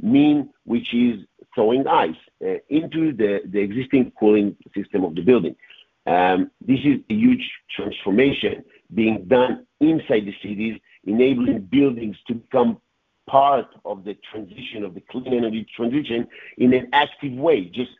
mean, 0.00 0.50
which 0.64 0.94
is 0.94 1.24
throwing 1.54 1.86
ice 1.86 2.14
uh, 2.44 2.54
into 2.68 3.12
the, 3.12 3.40
the 3.46 3.58
existing 3.58 4.12
cooling 4.18 4.56
system 4.74 5.04
of 5.04 5.14
the 5.14 5.22
building. 5.22 5.56
Um, 6.06 6.50
this 6.60 6.80
is 6.84 7.00
a 7.10 7.14
huge 7.14 7.50
transformation 7.74 8.64
being 8.94 9.24
done 9.26 9.66
inside 9.80 10.26
the 10.26 10.34
cities, 10.42 10.80
enabling 11.04 11.62
buildings 11.62 12.16
to 12.28 12.34
become 12.34 12.80
part 13.26 13.68
of 13.84 14.04
the 14.04 14.16
transition, 14.30 14.84
of 14.84 14.94
the 14.94 15.00
clean 15.10 15.32
energy 15.34 15.66
transition 15.76 16.26
in 16.58 16.72
an 16.72 16.88
active 16.92 17.32
way. 17.32 17.64
Just 17.64 17.90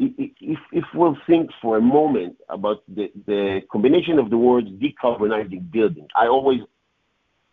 if, 0.00 0.84
we'll 0.94 1.16
think 1.26 1.50
for 1.60 1.76
a 1.76 1.80
moment 1.80 2.36
about 2.48 2.82
the, 2.88 3.62
combination 3.70 4.18
of 4.18 4.30
the 4.30 4.38
words 4.38 4.68
decarbonizing 4.68 5.70
building, 5.70 6.08
I 6.16 6.26
always 6.26 6.60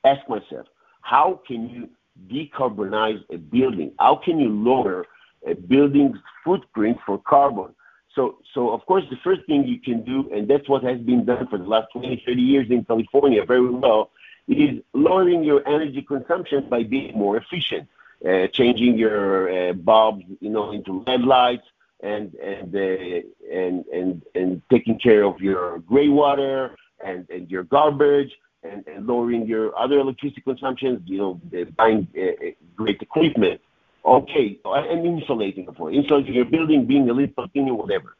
ask 0.03 0.27
myself, 0.29 0.67
how 1.01 1.41
can 1.45 1.69
you 1.69 1.89
decarbonize 2.27 3.21
a 3.31 3.37
building? 3.37 3.91
How 3.99 4.15
can 4.15 4.39
you 4.39 4.49
lower 4.49 5.05
a 5.45 5.55
building's 5.55 6.17
footprint 6.43 6.97
for 7.05 7.17
carbon? 7.17 7.75
So, 8.15 8.39
so 8.53 8.69
of 8.69 8.85
course, 8.85 9.03
the 9.09 9.17
first 9.23 9.45
thing 9.45 9.67
you 9.67 9.79
can 9.79 10.03
do, 10.03 10.29
and 10.33 10.47
that's 10.47 10.67
what 10.67 10.83
has 10.83 10.99
been 10.99 11.25
done 11.25 11.47
for 11.47 11.57
the 11.57 11.65
last 11.65 11.87
20, 11.93 12.23
30 12.25 12.41
years 12.41 12.67
in 12.69 12.83
California 12.85 13.45
very 13.45 13.69
well, 13.69 14.11
is 14.47 14.81
lowering 14.93 15.43
your 15.43 15.67
energy 15.67 16.01
consumption 16.01 16.67
by 16.69 16.83
being 16.83 17.13
more 17.15 17.35
efficient, 17.37 17.87
uh, 18.27 18.47
changing 18.47 18.97
your 18.97 19.69
uh, 19.69 19.73
bulbs, 19.73 20.23
you 20.39 20.49
know, 20.49 20.71
into 20.71 21.03
LED 21.05 21.21
lights, 21.21 21.67
and 22.01 22.33
and 22.35 22.75
uh, 22.75 23.21
and 23.51 23.85
and 23.87 24.21
and 24.35 24.61
taking 24.71 24.99
care 24.99 25.23
of 25.23 25.39
your 25.41 25.79
gray 25.79 26.09
water 26.09 26.75
and 27.03 27.27
and 27.29 27.49
your 27.49 27.63
garbage, 27.63 28.31
and, 28.63 28.85
and 28.87 29.07
lowering 29.07 29.45
your 29.45 29.77
other 29.77 29.99
electricity 29.99 30.41
consumption, 30.41 31.03
you 31.05 31.17
know, 31.17 31.41
buying 31.75 32.07
uh, 32.17 32.21
uh, 32.21 32.51
great 32.75 33.01
equipment. 33.01 33.61
Okay, 34.05 34.57
and 34.63 35.05
insulating, 35.05 35.67
of 35.67 35.75
course, 35.75 35.93
insulating 35.93 36.33
your 36.33 36.45
building, 36.45 36.85
being 36.85 37.09
a 37.09 37.13
little 37.13 37.47
thinner, 37.51 37.73
whatever. 37.73 38.15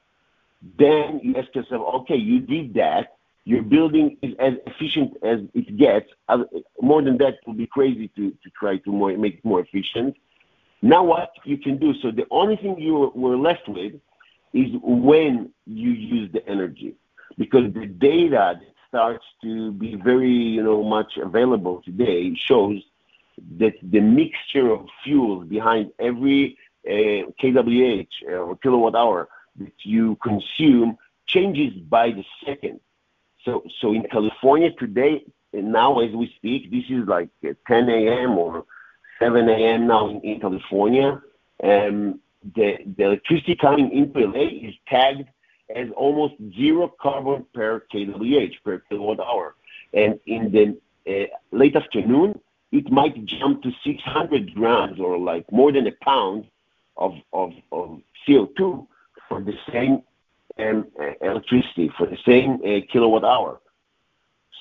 Then 0.78 1.22
you 1.24 1.36
ask 1.38 1.54
yourself, 1.56 1.82
okay, 2.02 2.16
you 2.16 2.42
did 2.42 2.74
that. 2.74 3.16
Your 3.46 3.62
building 3.62 4.18
is 4.22 4.34
as 4.40 4.54
efficient 4.66 5.16
as 5.24 5.40
it 5.54 5.78
gets. 5.78 6.08
More 6.82 7.02
than 7.02 7.18
that 7.20 7.36
would 7.46 7.58
be 7.58 7.68
crazy 7.68 8.10
to, 8.18 8.32
to 8.32 8.50
try 8.60 8.78
to 8.78 8.92
more, 8.92 9.16
make 9.16 9.36
it 9.36 9.46
more 9.46 9.62
efficient. 9.62 10.18
Now 10.82 11.04
what 11.04 11.32
you 11.44 11.58
can 11.58 11.78
do, 11.78 11.94
so 12.02 12.12
the 12.12 12.26
only 12.32 12.56
thing 12.56 12.80
you 12.80 13.12
were 13.16 13.38
left 13.38 13.68
with 13.68 13.94
is 14.54 14.72
when 14.82 15.52
you 15.66 15.92
use 15.92 16.32
the 16.32 16.48
energy. 16.48 16.96
Because 17.38 17.74
the 17.74 17.86
data 17.86 18.60
that 18.60 18.74
starts 18.88 19.26
to 19.44 19.72
be 19.74 19.96
very, 19.96 20.32
you 20.32 20.64
know, 20.64 20.84
much 20.84 21.18
available 21.18 21.82
today 21.84 22.36
shows 22.36 22.82
that 23.58 23.74
the 23.84 24.00
mixture 24.00 24.72
of 24.72 24.88
fuels 25.04 25.48
behind 25.48 25.92
every 26.00 26.58
uh, 26.88 27.30
kWh 27.42 28.08
uh, 28.28 28.32
or 28.32 28.56
kilowatt 28.58 28.96
hour 28.96 29.28
that 29.58 29.74
you 29.84 30.16
consume 30.24 30.98
changes 31.26 31.74
by 31.74 32.12
the 32.12 32.24
second. 32.46 32.80
So, 33.44 33.64
so 33.80 33.94
in 33.94 34.04
California 34.04 34.72
today, 34.72 35.24
and 35.54 35.72
now 35.72 36.00
as 36.00 36.12
we 36.12 36.32
speak, 36.36 36.72
this 36.72 36.86
is 36.90 37.08
like 37.08 37.30
10 37.68 37.90
a.m. 37.90 38.38
or 38.38 38.66
7 39.20 39.50
a.m. 39.50 39.88
now 39.88 40.10
in, 40.10 40.22
in 40.22 40.40
California. 40.40 41.22
Um, 41.64 42.20
the, 42.56 42.78
the 42.98 43.04
electricity 43.04 43.56
coming 43.56 43.92
into 43.92 44.20
LA 44.20 44.68
is 44.70 44.76
tagged 44.88 45.28
as 45.76 45.88
almost 45.96 46.36
zero 46.56 46.94
carbon 47.02 47.46
per 47.54 47.84
kWh, 47.94 48.52
per 48.64 48.80
kilowatt 48.90 49.20
hour. 49.20 49.56
And 49.94 50.20
in 50.26 50.52
the 50.52 50.78
uh, 51.12 51.28
late 51.52 51.76
afternoon, 51.76 52.40
it 52.72 52.92
might 52.92 53.26
jump 53.26 53.64
to 53.64 53.72
600 53.84 54.54
grams 54.54 55.00
or 55.00 55.18
like 55.18 55.50
more 55.52 55.72
than 55.72 55.88
a 55.88 55.92
pound 56.04 56.46
of, 56.98 57.14
of, 57.34 57.54
of 57.72 58.02
CO2 58.28 58.88
for 59.28 59.42
the 59.42 59.54
same 59.72 60.04
um, 60.60 60.88
electricity, 61.22 61.92
for 61.98 62.08
the 62.08 62.18
same 62.26 62.60
uh, 62.66 62.86
kilowatt 62.92 63.24
hour. 63.24 63.60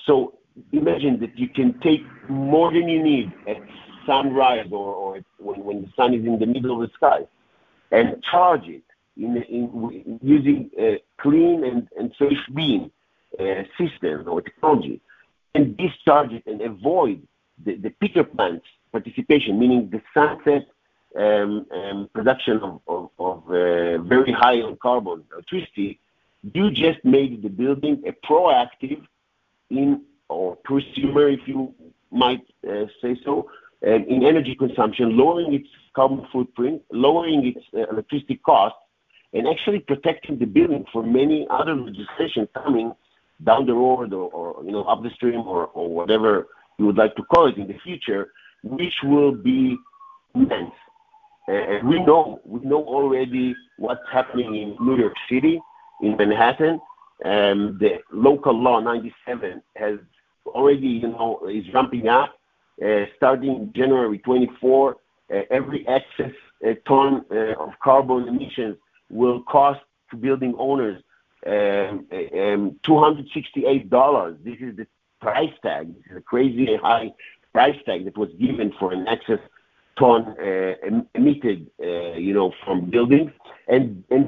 So 0.05 0.37
imagine 0.71 1.19
that 1.19 1.37
you 1.37 1.49
can 1.49 1.79
take 1.79 2.01
more 2.29 2.71
than 2.71 2.87
you 2.87 3.03
need 3.03 3.31
at 3.47 3.57
sunrise 4.07 4.67
or, 4.71 4.93
or 4.93 5.19
when, 5.37 5.63
when 5.63 5.81
the 5.83 5.91
sun 5.95 6.13
is 6.13 6.25
in 6.25 6.39
the 6.39 6.47
middle 6.47 6.81
of 6.81 6.89
the 6.89 6.93
sky 6.95 7.19
and 7.91 8.23
charge 8.23 8.67
it 8.67 8.83
in, 9.15 9.37
in 9.43 10.19
using 10.23 10.71
a 10.79 10.99
clean 11.19 11.63
and, 11.63 11.87
and 11.99 12.11
safe 12.17 12.39
beam 12.55 12.91
uh, 13.39 13.63
system 13.77 14.27
or 14.27 14.41
technology 14.41 14.99
and 15.53 15.77
discharge 15.77 16.31
it 16.31 16.43
and 16.47 16.61
avoid 16.61 17.21
the, 17.65 17.75
the 17.75 17.91
peaker 18.01 18.25
plant's 18.35 18.65
participation, 18.91 19.59
meaning 19.59 19.89
the 19.91 20.01
sunset 20.13 20.67
um, 21.15 21.65
um, 21.71 22.09
production 22.13 22.57
of, 22.59 22.81
of, 22.87 23.09
of 23.19 23.43
uh, 23.47 23.97
very 24.03 24.31
high 24.31 24.61
on 24.61 24.77
carbon 24.77 25.23
electricity, 25.31 25.99
you 26.53 26.71
just 26.71 27.03
made 27.03 27.41
the 27.41 27.49
building 27.49 28.03
a 28.05 28.13
proactive 28.25 29.05
in 29.69 30.01
or 30.29 30.57
prosumer, 30.57 31.33
if 31.33 31.47
you 31.47 31.73
might 32.11 32.45
uh, 32.69 32.85
say 33.01 33.17
so, 33.23 33.49
in 33.81 34.23
energy 34.23 34.55
consumption, 34.55 35.15
lowering 35.15 35.53
its 35.53 35.67
carbon 35.95 36.25
footprint, 36.31 36.81
lowering 36.91 37.45
its 37.45 37.65
uh, 37.75 37.91
electricity 37.91 38.35
costs, 38.45 38.79
and 39.33 39.47
actually 39.47 39.79
protecting 39.79 40.39
the 40.39 40.45
building 40.45 40.85
from 40.91 41.13
many 41.13 41.45
other 41.49 41.75
legislation 41.75 42.47
coming 42.53 42.93
down 43.43 43.65
the 43.65 43.73
road 43.73 44.13
or, 44.13 44.31
or 44.31 44.63
you 44.63 44.71
know 44.71 44.83
up 44.83 45.03
the 45.03 45.09
stream 45.11 45.41
or, 45.41 45.67
or 45.67 45.89
whatever 45.89 46.47
you 46.79 46.85
would 46.85 46.97
like 46.97 47.15
to 47.15 47.23
call 47.23 47.47
it 47.47 47.57
in 47.57 47.67
the 47.67 47.77
future, 47.83 48.31
which 48.63 48.93
will 49.03 49.31
be 49.31 49.77
immense. 50.33 50.73
And 51.47 51.87
we 51.87 52.03
know 52.03 52.41
we 52.45 52.59
know 52.61 52.83
already 52.83 53.55
what's 53.77 54.01
happening 54.11 54.55
in 54.55 54.85
New 54.85 54.97
York 54.97 55.13
City, 55.29 55.61
in 56.01 56.17
Manhattan. 56.17 56.79
Um, 57.25 57.77
the 57.79 57.97
local 58.11 58.53
law 58.53 58.79
97 58.79 59.61
has 59.75 59.97
already 60.45 60.87
you 60.87 61.07
know 61.07 61.47
is 61.51 61.65
ramping 61.73 62.07
up. 62.07 62.37
Uh, 62.79 63.05
starting 63.15 63.71
January 63.75 64.19
24, 64.19 64.91
uh, 65.33 65.39
every 65.49 65.87
excess 65.87 66.31
uh, 66.63 66.73
ton 66.87 67.25
of 67.59 67.71
carbon 67.83 68.27
emissions 68.27 68.77
will 69.09 69.41
cost 69.43 69.79
to 70.11 70.15
building 70.15 70.53
owners 70.59 71.01
um, 71.47 72.05
um, 72.11 72.79
$268. 72.83 74.43
This 74.43 74.57
is 74.59 74.75
the 74.75 74.85
price 75.19 75.53
tag. 75.63 75.91
This 75.95 76.11
is 76.11 76.17
a 76.17 76.21
crazy 76.21 76.75
high 76.75 77.11
price 77.51 77.77
tag 77.87 78.05
that 78.05 78.15
was 78.15 78.29
given 78.39 78.71
for 78.79 78.93
an 78.93 79.07
excess 79.07 79.39
ton 79.97 80.35
emitted, 81.15 81.71
you 81.79 82.33
know, 82.33 82.53
from 82.63 82.91
buildings. 82.91 83.31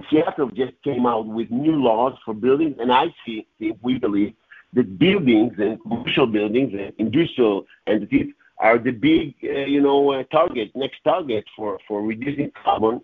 Seattle 0.10 0.50
just 0.56 0.74
came 0.84 1.06
out 1.06 1.28
with 1.28 1.52
new 1.52 1.76
laws 1.76 2.18
for 2.26 2.34
buildings, 2.34 2.78
and 2.80 2.92
I 2.92 3.14
see, 3.24 3.46
we 3.84 4.00
believe, 4.00 4.34
that 4.74 5.00
buildings 5.00 5.54
and 5.58 5.82
commercial 5.82 6.28
buildings 6.28 6.74
and 6.74 6.94
industrial 6.98 7.66
entities 7.88 8.34
are 8.58 8.78
the 8.78 8.92
big, 8.92 9.36
uh, 9.44 9.66
you 9.66 9.82
know, 9.82 10.12
uh, 10.12 10.24
target, 10.32 10.72
next 10.76 11.04
target 11.04 11.46
for, 11.56 11.80
for 11.88 12.02
reducing 12.02 12.52
carbon 12.64 13.02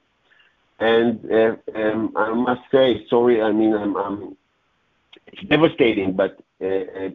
and 0.80 1.32
uh, 1.32 1.56
um, 1.76 2.14
I 2.16 2.34
must 2.34 2.62
say, 2.72 3.06
sorry, 3.10 3.42
I 3.42 3.52
mean, 3.52 3.74
I'm, 3.74 3.96
I'm 3.96 4.38
it's 5.28 5.42
devastating, 5.48 6.14
but 6.14 6.40
uh, 6.62 6.66
uh, 6.66 7.10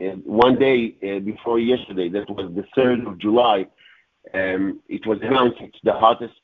uh 0.00 0.16
one 0.24 0.58
day 0.58 0.88
before 1.20 1.58
yesterday, 1.58 2.08
that 2.08 2.28
was 2.28 2.52
the 2.54 2.64
3rd 2.76 3.06
of 3.06 3.18
July, 3.18 3.66
um, 4.34 4.80
it 4.88 5.06
was 5.06 5.18
announced 5.22 5.58
it's 5.60 5.78
the 5.84 5.92
hottest 5.92 6.34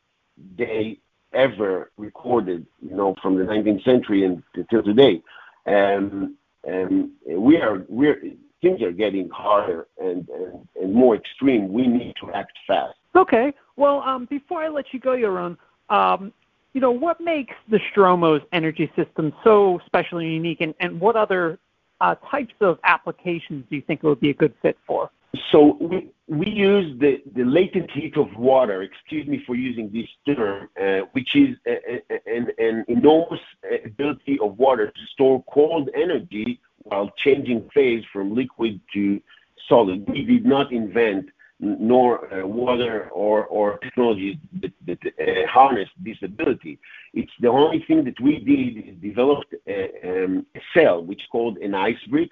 day 0.56 0.98
ever 1.32 1.90
recorded, 1.96 2.66
you 2.80 2.96
know, 2.96 3.14
from 3.20 3.36
the 3.36 3.44
19th 3.44 3.84
century 3.84 4.24
until 4.24 4.82
today. 4.82 5.22
Um, 5.66 6.36
and 6.66 7.10
we 7.26 7.56
are 7.56 7.84
we're 7.88 8.20
things 8.62 8.82
are 8.82 8.92
getting 8.92 9.28
harder 9.30 9.86
and, 9.98 10.28
and, 10.28 10.68
and 10.80 10.94
more 10.94 11.14
extreme. 11.14 11.72
We 11.72 11.86
need 11.86 12.14
to 12.20 12.32
act 12.32 12.52
fast. 12.66 12.94
Okay. 13.14 13.52
Well, 13.76 14.00
um, 14.00 14.26
before 14.26 14.62
I 14.62 14.68
let 14.68 14.86
you 14.92 15.00
go, 15.00 15.10
Yaron, 15.10 15.56
um, 15.88 16.32
you 16.72 16.80
know, 16.80 16.90
what 16.90 17.20
makes 17.20 17.54
the 17.70 17.78
Stromos 17.90 18.42
energy 18.52 18.90
system 18.96 19.32
so 19.44 19.80
special 19.86 20.18
and 20.18 20.30
unique, 20.30 20.60
and, 20.60 20.74
and 20.80 21.00
what 21.00 21.16
other 21.16 21.58
uh, 22.00 22.14
types 22.30 22.54
of 22.60 22.78
applications 22.84 23.64
do 23.70 23.76
you 23.76 23.82
think 23.82 24.00
it 24.02 24.06
would 24.06 24.20
be 24.20 24.30
a 24.30 24.34
good 24.34 24.54
fit 24.60 24.76
for? 24.86 25.10
So 25.50 25.76
we, 25.80 26.08
we 26.28 26.48
use 26.48 26.98
the, 26.98 27.22
the 27.34 27.44
latent 27.44 27.90
heat 27.90 28.16
of 28.16 28.34
water, 28.36 28.82
excuse 28.82 29.26
me 29.26 29.42
for 29.46 29.54
using 29.54 29.90
this 29.92 30.08
term, 30.34 30.68
uh, 30.80 31.00
which 31.12 31.34
is 31.34 31.56
a, 31.66 32.02
a, 32.10 32.36
an, 32.36 32.48
an 32.58 32.84
enormous 32.88 33.40
ability 33.84 34.38
of 34.40 34.58
water 34.58 34.86
to 34.86 35.00
store 35.12 35.42
cold 35.52 35.88
energy 35.94 36.60
while 36.78 37.10
changing 37.16 37.68
phase 37.74 38.04
from 38.12 38.34
liquid 38.34 38.80
to 38.92 39.20
solid. 39.68 40.08
We 40.08 40.24
did 40.24 40.44
not 40.44 40.72
invent 40.72 41.30
nor 41.58 42.32
uh, 42.32 42.46
water 42.46 43.08
or, 43.12 43.46
or 43.46 43.78
technologies 43.78 44.36
that, 44.60 44.72
that 44.86 44.98
uh, 45.06 45.46
harness 45.48 45.88
this 45.98 46.18
ability. 46.22 46.78
It's 47.14 47.32
the 47.40 47.48
only 47.48 47.82
thing 47.88 48.04
that 48.04 48.20
we 48.20 48.40
did 48.40 48.88
is 48.88 48.94
developed 49.00 49.54
a, 49.66 50.24
um, 50.24 50.46
a 50.54 50.60
cell 50.74 51.02
which 51.02 51.22
is 51.22 51.28
called 51.32 51.56
an 51.58 51.74
ice 51.74 52.02
brick, 52.08 52.30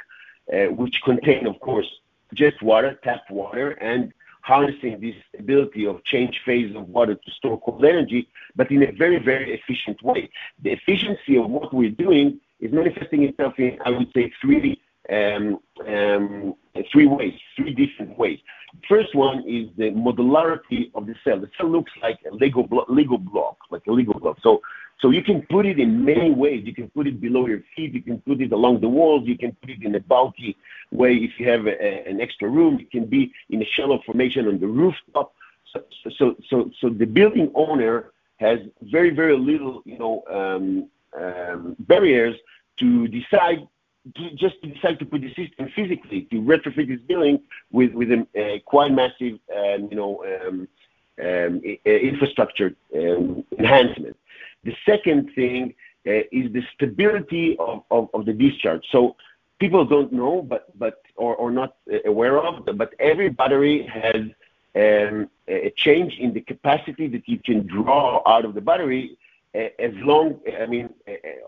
uh, 0.53 0.67
which 0.67 1.01
contain, 1.05 1.47
of 1.47 1.59
course, 1.61 1.89
just 2.35 2.63
water, 2.63 2.99
tap 3.03 3.23
water, 3.31 3.73
and 3.73 4.13
harnessing 4.43 5.01
this 5.01 5.15
ability 5.39 5.87
of 5.87 6.05
change 6.05 6.39
phase 6.45 6.75
of 6.77 6.89
water 6.89 7.15
to 7.15 7.31
store 7.33 7.59
cold 7.61 7.85
energy, 7.85 8.29
but 8.57 8.71
in 8.71 8.83
a 8.83 8.93
very, 8.93 9.19
very 9.19 9.55
efficient 9.59 10.03
way. 10.03 10.29
The 10.63 10.73
efficiency 10.73 11.39
of 11.39 11.49
what 11.49 11.73
we're 11.73 11.91
doing 11.91 12.41
is 12.61 12.71
manifesting 12.73 13.23
itself 13.23 13.55
in, 13.59 13.79
I 13.85 13.91
would 13.91 14.11
say, 14.15 14.31
three 14.41 14.81
um, 15.11 15.59
um, 15.87 16.55
three 16.91 17.07
ways, 17.07 17.35
three 17.57 17.75
different 17.75 18.19
ways. 18.19 18.39
First 18.89 19.15
one 19.15 19.39
is 19.47 19.69
the 19.77 19.91
modularity 19.91 20.91
of 20.95 21.07
the 21.07 21.15
cell. 21.23 21.39
The 21.41 21.51
cell 21.57 21.71
looks 21.71 21.93
like 22.03 22.19
a 22.31 22.35
Lego, 22.35 22.63
blo- 22.63 22.87
Lego 22.89 23.19
block, 23.19 23.59
like 23.71 23.83
a 23.87 23.93
Lego 23.93 24.19
block. 24.19 24.39
So, 24.43 24.61
so 25.05 25.11
you 25.11 25.23
can 25.23 25.43
put 25.43 25.67
it 25.67 25.79
in 25.79 26.03
many 26.03 26.31
ways. 26.31 26.65
You 26.65 26.75
can 26.75 26.89
put 26.89 27.07
it 27.07 27.21
below 27.21 27.47
your 27.47 27.61
feet. 27.77 27.93
You 27.93 28.01
can 28.01 28.21
put 28.23 28.41
it 28.41 28.53
along 28.53 28.81
the 28.81 28.89
walls. 28.89 29.25
You 29.27 29.37
can 29.37 29.53
put 29.61 29.69
it 29.69 29.83
in 29.83 29.95
a 29.97 30.01
bulky 30.01 30.57
way 30.93 31.13
if 31.17 31.39
you 31.39 31.47
have 31.47 31.67
a, 31.67 32.09
an 32.09 32.23
extra 32.23 32.49
room. 32.49 32.81
It 32.81 32.91
can 32.91 33.05
be 33.05 33.31
in 33.51 33.61
a 33.61 33.67
shallow 33.67 34.01
formation 34.07 34.49
on 34.49 34.59
the 34.59 34.67
rooftop. 34.67 35.35
So, 35.71 35.83
so, 36.17 36.37
so, 36.49 36.71
so 36.81 36.89
the 36.89 37.05
building 37.05 37.53
owner 37.55 38.13
has 38.37 38.61
very, 38.81 39.11
very 39.11 39.37
little, 39.37 39.83
you 39.85 39.99
know, 39.99 40.25
um, 40.31 40.89
um, 41.23 41.77
barriers 41.81 42.37
to 42.79 43.07
decide 43.07 43.69
to 44.17 44.31
just 44.31 44.55
to 44.63 44.69
decide 44.71 44.99
to 45.01 45.05
put 45.05 45.21
the 45.21 45.35
system 45.35 45.69
physically 45.77 46.23
to 46.31 46.37
retrofit 46.37 46.89
this 46.89 47.01
building 47.07 47.41
with 47.73 47.93
with 47.93 48.11
a, 48.11 48.27
a 48.35 48.61
quite 48.61 48.93
massive 48.93 49.39
um, 49.55 49.89
you 49.91 49.97
know 49.97 50.25
um, 50.33 50.67
um, 51.23 51.61
infrastructure 51.85 52.75
um, 52.97 53.45
enhancement. 53.59 54.17
The 54.65 54.77
second 54.87 55.33
thing 55.35 55.75
uh, 56.07 56.11
is 56.33 56.53
the 56.53 56.63
stability 56.75 57.57
of, 57.59 58.09
the 58.25 58.33
discharge. 58.33 58.85
So 58.91 59.17
people 59.59 59.85
don't 59.85 60.13
know, 60.13 60.43
but 60.43 60.77
but 60.79 61.03
or, 61.17 61.51
not 61.51 61.77
aware 62.05 62.39
of, 62.39 62.67
but 62.77 62.95
every 62.99 63.29
battery 63.29 63.87
has 63.87 64.23
um, 64.77 65.31
a 65.49 65.73
change 65.77 66.19
in 66.19 66.33
the 66.33 66.41
capacity 66.41 67.07
that 67.09 67.29
you 67.29 67.39
can 67.39 67.67
draw 67.67 68.23
out 68.27 68.45
of 68.45 68.55
the 68.55 68.61
battery 68.61 69.17
as 69.55 69.95
long, 70.11 70.41
I 70.61 70.67
mean, 70.67 70.89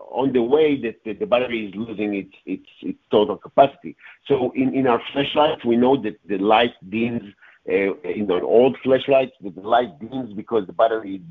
on 0.09 0.31
the 0.31 0.41
way 0.41 0.79
that 0.81 1.03
the 1.03 1.25
battery 1.25 1.67
is 1.67 1.75
losing 1.75 2.31
its 2.45 2.69
total 3.11 3.35
capacity. 3.35 3.97
So 4.27 4.51
in 4.55 4.87
our 4.87 5.01
flashlights, 5.11 5.65
we 5.65 5.75
know 5.75 5.97
that 5.97 6.17
the 6.25 6.37
light 6.37 6.73
dims 6.89 7.33
uh, 7.69 7.95
in 8.19 8.31
an 8.31 8.43
old 8.43 8.77
flashlights, 8.81 9.33
the 9.41 9.51
light 9.59 9.99
dims 9.99 10.31
because 10.33 10.65
the 10.67 10.73
battery 10.73 11.21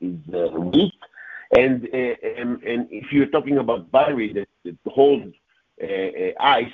is 0.00 0.16
uh, 0.34 0.48
weak. 0.58 0.94
And 1.52 1.84
and 1.84 2.88
if 2.90 3.12
you're 3.12 3.26
talking 3.26 3.58
about 3.58 3.90
battery 3.92 4.32
that 4.64 4.76
holds 4.86 5.34
uh, 5.82 5.86
ice, 6.40 6.72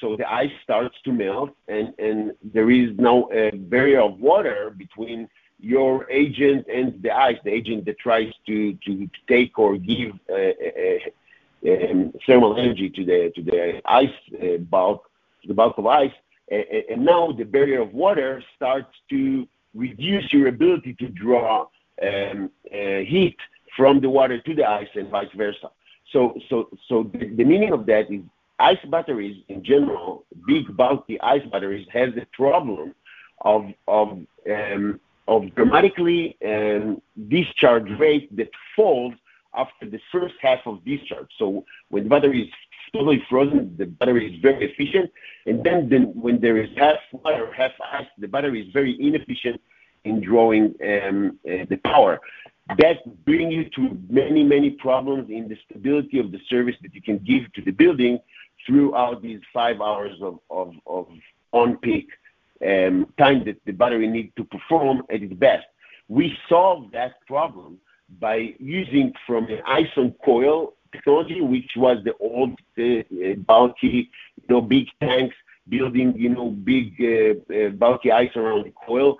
so 0.00 0.16
the 0.16 0.30
ice 0.30 0.52
starts 0.62 0.96
to 1.04 1.12
melt, 1.12 1.50
and 1.68 2.32
there 2.42 2.70
is 2.70 2.90
now 2.98 3.28
a 3.32 3.50
barrier 3.52 4.02
of 4.02 4.20
water 4.20 4.74
between 4.76 5.28
your 5.58 6.10
agent 6.10 6.66
and 6.68 7.00
the 7.02 7.16
ice, 7.16 7.38
the 7.44 7.52
agent 7.52 7.86
that 7.86 7.98
tries 7.98 8.32
to, 8.46 8.76
take 9.28 9.58
or 9.58 9.78
give 9.78 10.12
uh, 10.28 10.34
uh, 10.34 11.90
um, 11.90 12.12
thermal 12.26 12.56
energy 12.56 12.90
to 12.90 13.04
the 13.04 13.80
ice 13.86 14.10
uh, 14.42 14.58
bulk, 14.58 15.08
the 15.46 15.54
bulk 15.54 15.78
of 15.78 15.86
ice, 15.86 16.12
and 16.50 17.02
now 17.02 17.32
the 17.32 17.44
barrier 17.44 17.80
of 17.80 17.94
water 17.94 18.42
starts 18.56 18.94
to 19.08 19.48
reduce 19.74 20.30
your 20.32 20.48
ability 20.48 20.94
to 20.94 21.08
draw 21.08 21.66
um, 22.02 22.50
uh, 22.70 22.98
heat 23.06 23.38
from 23.76 24.00
the 24.00 24.10
water 24.10 24.40
to 24.40 24.54
the 24.54 24.64
ice 24.64 24.88
and 24.94 25.08
vice 25.08 25.32
versa. 25.36 25.70
So, 26.12 26.36
so, 26.48 26.68
so 26.88 27.10
the, 27.12 27.26
the, 27.26 27.44
meaning 27.44 27.72
of 27.72 27.86
that 27.86 28.10
is 28.10 28.20
ice 28.58 28.84
batteries 28.88 29.42
in 29.48 29.64
general, 29.64 30.24
big 30.46 30.76
bulky 30.76 31.20
ice 31.20 31.42
batteries, 31.50 31.86
has 31.92 32.14
the 32.14 32.26
problem 32.32 32.94
of 33.40 33.64
of 33.88 34.18
um, 34.50 35.00
of 35.28 35.54
dramatically 35.54 36.36
um, 36.44 37.00
discharge 37.28 37.88
rate 37.98 38.34
that 38.36 38.50
falls 38.76 39.14
after 39.54 39.88
the 39.88 40.00
first 40.10 40.34
half 40.40 40.60
of 40.66 40.84
discharge. 40.84 41.28
So 41.38 41.64
when 41.88 42.04
the 42.04 42.10
battery 42.10 42.42
is 42.42 42.52
totally 42.92 43.22
frozen, 43.28 43.74
the 43.78 43.86
battery 43.86 44.34
is 44.34 44.40
very 44.40 44.70
efficient. 44.70 45.10
And 45.46 45.62
then, 45.64 45.88
then 45.88 46.12
when 46.14 46.40
there 46.40 46.56
is 46.58 46.70
half 46.76 46.96
water, 47.12 47.52
half 47.52 47.72
ice, 47.92 48.06
the 48.18 48.28
battery 48.28 48.66
is 48.66 48.72
very 48.72 48.96
inefficient 49.00 49.60
in 50.04 50.20
drawing 50.20 50.74
um, 50.82 51.38
uh, 51.46 51.64
the 51.68 51.78
power. 51.84 52.20
That 52.78 53.24
brings 53.24 53.52
you 53.52 53.64
to 53.70 53.98
many, 54.08 54.44
many 54.44 54.70
problems 54.70 55.30
in 55.30 55.48
the 55.48 55.58
stability 55.64 56.18
of 56.18 56.30
the 56.30 56.40
service 56.48 56.76
that 56.82 56.94
you 56.94 57.02
can 57.02 57.18
give 57.18 57.52
to 57.54 57.62
the 57.62 57.72
building 57.72 58.20
throughout 58.66 59.20
these 59.22 59.40
five 59.52 59.80
hours 59.80 60.16
of, 60.22 60.38
of, 60.48 60.74
of 60.86 61.08
on-peak 61.52 62.08
um, 62.64 63.12
time 63.18 63.44
that 63.44 63.56
the 63.66 63.72
battery 63.72 64.06
needs 64.06 64.32
to 64.36 64.44
perform 64.44 65.02
at 65.10 65.22
its 65.22 65.34
best. 65.34 65.66
We 66.08 66.36
solved 66.48 66.92
that 66.92 67.14
problem 67.26 67.78
by 68.20 68.54
using 68.58 69.12
from 69.26 69.46
an 69.46 69.60
ice 69.66 69.88
coil 70.24 70.74
technology, 70.92 71.40
which 71.40 71.72
was 71.76 71.98
the 72.04 72.14
old 72.20 72.52
uh, 72.78 73.34
bulky, 73.46 74.10
you 74.36 74.46
know, 74.48 74.60
big 74.60 74.86
tanks 75.00 75.34
building, 75.68 76.14
you 76.16 76.28
know, 76.28 76.50
big 76.50 76.94
uh, 77.00 77.54
uh, 77.54 77.68
bulky 77.70 78.12
ice 78.12 78.34
around 78.36 78.64
the 78.66 78.72
coil, 78.86 79.18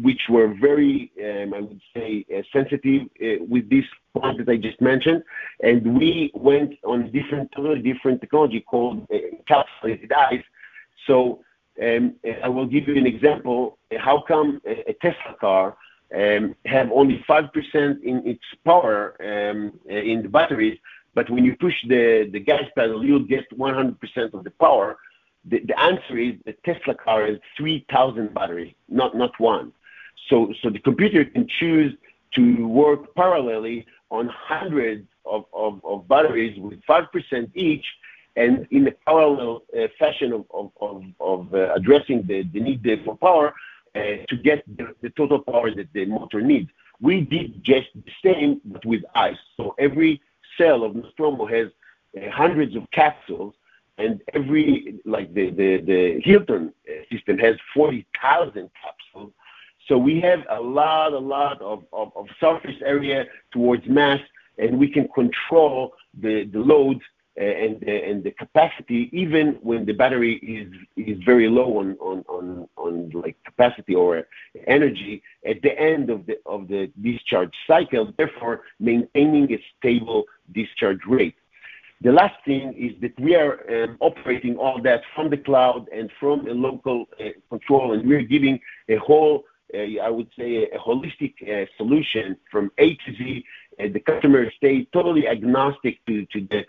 which 0.00 0.22
were 0.28 0.54
very, 0.60 1.10
um, 1.22 1.54
I 1.54 1.60
would 1.60 1.80
say, 1.94 2.24
uh, 2.34 2.42
sensitive 2.52 3.02
uh, 3.20 3.44
with 3.48 3.68
this 3.68 3.84
point 4.14 4.38
that 4.38 4.48
I 4.48 4.56
just 4.56 4.80
mentioned. 4.80 5.24
And 5.62 5.98
we 5.98 6.30
went 6.34 6.74
on 6.84 7.10
different, 7.10 7.50
totally 7.52 7.82
different 7.82 8.20
technology 8.20 8.60
called 8.60 9.06
uh, 9.12 9.16
encapsulated. 9.16 10.44
So 11.06 11.40
um, 11.82 12.14
I 12.42 12.48
will 12.48 12.66
give 12.66 12.86
you 12.88 12.96
an 12.96 13.06
example. 13.06 13.78
How 13.98 14.20
come 14.20 14.60
a 14.66 14.92
Tesla 15.02 15.34
car 15.40 15.76
um, 16.14 16.54
have 16.66 16.90
only 16.92 17.24
5% 17.28 18.02
in 18.02 18.26
its 18.26 18.44
power 18.64 19.16
in 19.88 20.22
the 20.22 20.28
batteries, 20.28 20.78
but 21.14 21.28
when 21.30 21.44
you 21.44 21.56
push 21.56 21.74
the, 21.88 22.28
the 22.32 22.40
gas 22.40 22.64
pedal, 22.76 23.04
you'll 23.04 23.20
get 23.20 23.44
100% 23.56 24.34
of 24.34 24.44
the 24.44 24.50
power? 24.50 24.98
The, 25.50 25.60
the 25.60 25.78
answer 25.78 26.18
is 26.18 26.34
the 26.44 26.54
Tesla 26.64 26.94
car 26.94 27.26
has 27.26 27.38
3,000 27.56 28.34
batteries, 28.34 28.74
not, 28.88 29.16
not 29.16 29.38
one. 29.38 29.72
So, 30.28 30.52
so 30.62 30.70
the 30.70 30.78
computer 30.78 31.24
can 31.24 31.48
choose 31.58 31.94
to 32.34 32.66
work 32.68 33.14
parallelly 33.14 33.86
on 34.10 34.28
hundreds 34.28 35.06
of, 35.24 35.44
of, 35.52 35.80
of 35.84 36.08
batteries 36.08 36.58
with 36.58 36.80
5% 36.88 37.50
each 37.54 37.84
and 38.38 38.66
in 38.70 38.86
a 38.86 38.92
parallel 38.92 39.62
uh, 39.76 39.88
fashion 39.98 40.32
of 40.32 40.70
of 41.20 41.54
uh, 41.54 41.74
addressing 41.74 42.22
the 42.30 42.44
the 42.54 42.60
need 42.60 42.80
for 43.04 43.16
power 43.16 43.52
uh, 43.96 44.00
to 44.28 44.36
get 44.36 44.62
the 44.76 45.10
total 45.16 45.40
power 45.40 45.74
that 45.74 45.92
the 45.92 46.04
motor 46.06 46.40
needs. 46.40 46.70
We 47.00 47.20
did 47.20 47.64
just 47.64 47.88
the 47.94 48.12
same, 48.24 48.60
but 48.64 48.84
with 48.84 49.02
ice. 49.14 49.42
So 49.56 49.74
every 49.78 50.20
cell 50.56 50.84
of 50.84 50.94
Nostromo 50.94 51.46
has 51.46 51.68
hundreds 52.32 52.74
of 52.76 52.84
capsules, 52.92 53.54
and 53.98 54.20
every, 54.32 54.94
like 55.04 55.34
the 55.34 55.50
the 55.50 56.20
Hilton 56.24 56.72
uh, 56.88 56.92
system 57.10 57.38
has 57.38 57.56
40,000 57.74 58.70
capsules. 58.82 59.32
So 59.86 59.96
we 59.96 60.20
have 60.20 60.40
a 60.50 60.60
lot 60.60 61.12
a 61.12 61.18
lot 61.18 61.60
of 61.62 61.84
of 61.92 62.26
surface 62.40 62.76
area 62.84 63.26
towards 63.52 63.86
mass, 63.86 64.20
and 64.58 64.78
we 64.78 64.88
can 64.88 65.08
control 65.08 65.94
the 66.20 66.48
loads 66.52 67.02
uh, 67.40 67.44
and 67.44 67.82
and 67.84 68.24
the 68.24 68.32
capacity, 68.32 69.08
even 69.12 69.58
when 69.62 69.86
the 69.86 69.92
battery 69.92 70.34
is 70.38 70.68
is 70.96 71.22
very 71.24 71.48
low 71.48 71.78
on 71.78 71.96
on 72.00 72.24
on 72.28 72.68
on 72.76 73.10
like 73.10 73.36
capacity 73.44 73.94
or 73.94 74.26
energy 74.66 75.22
at 75.46 75.62
the 75.62 75.78
end 75.78 76.10
of 76.10 76.26
the 76.26 76.36
of 76.46 76.66
the 76.66 76.90
discharge 77.00 77.54
cycle, 77.66 78.12
therefore 78.16 78.62
maintaining 78.80 79.52
a 79.52 79.64
stable 79.78 80.24
discharge 80.52 81.00
rate. 81.06 81.36
The 82.00 82.12
last 82.12 82.36
thing 82.44 82.74
is 82.74 82.92
that 83.00 83.18
we 83.18 83.34
are 83.34 83.58
um, 83.74 83.96
operating 84.00 84.56
all 84.56 84.80
that 84.82 85.02
from 85.14 85.30
the 85.30 85.36
cloud 85.36 85.88
and 85.92 86.10
from 86.20 86.46
a 86.46 86.52
local 86.52 87.06
uh, 87.18 87.30
control, 87.50 87.92
and 87.92 88.08
we're 88.08 88.22
giving 88.22 88.60
a 88.88 88.96
whole, 88.96 89.44
uh, 89.74 89.78
I 90.00 90.08
would 90.08 90.28
say, 90.38 90.68
a 90.70 90.78
holistic 90.78 91.34
uh, 91.42 91.66
solution 91.76 92.36
from 92.50 92.70
A 92.78 92.94
to 92.94 93.14
Z. 93.16 93.44
The 93.78 94.00
customer 94.00 94.50
stays 94.52 94.86
totally 94.92 95.26
agnostic 95.28 96.04
to 96.06 96.26
the 96.32 96.64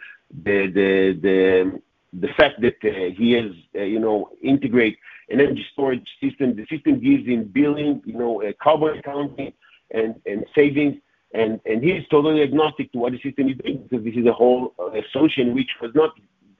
the 2.12 2.28
fact 2.38 2.60
that 2.62 3.14
he 3.16 3.32
has, 3.34 3.52
you 3.74 4.00
know, 4.00 4.32
integrate 4.42 4.98
an 5.30 5.40
energy 5.42 5.66
storage 5.74 6.08
system. 6.22 6.56
The 6.56 6.66
system 6.68 7.00
gives 7.00 7.28
him 7.28 7.46
billing, 7.46 8.02
you 8.06 8.14
know, 8.14 8.44
carbon 8.62 8.98
accounting 8.98 9.54
and 9.92 10.46
savings 10.56 10.98
and 11.34 11.60
and 11.66 11.84
he's 11.84 12.08
totally 12.08 12.42
agnostic 12.42 12.92
to 12.92 12.98
what 12.98 13.12
the 13.14 13.22
system 13.22 13.50
is 13.50 13.58
doing 13.58 13.84
because 13.84 14.04
this 14.04 14.16
is 14.16 14.26
a 14.26 14.34
whole 14.34 14.74
uh, 14.80 15.02
solution 15.12 15.54
which 15.54 15.72
was 15.82 15.92
not 15.94 16.12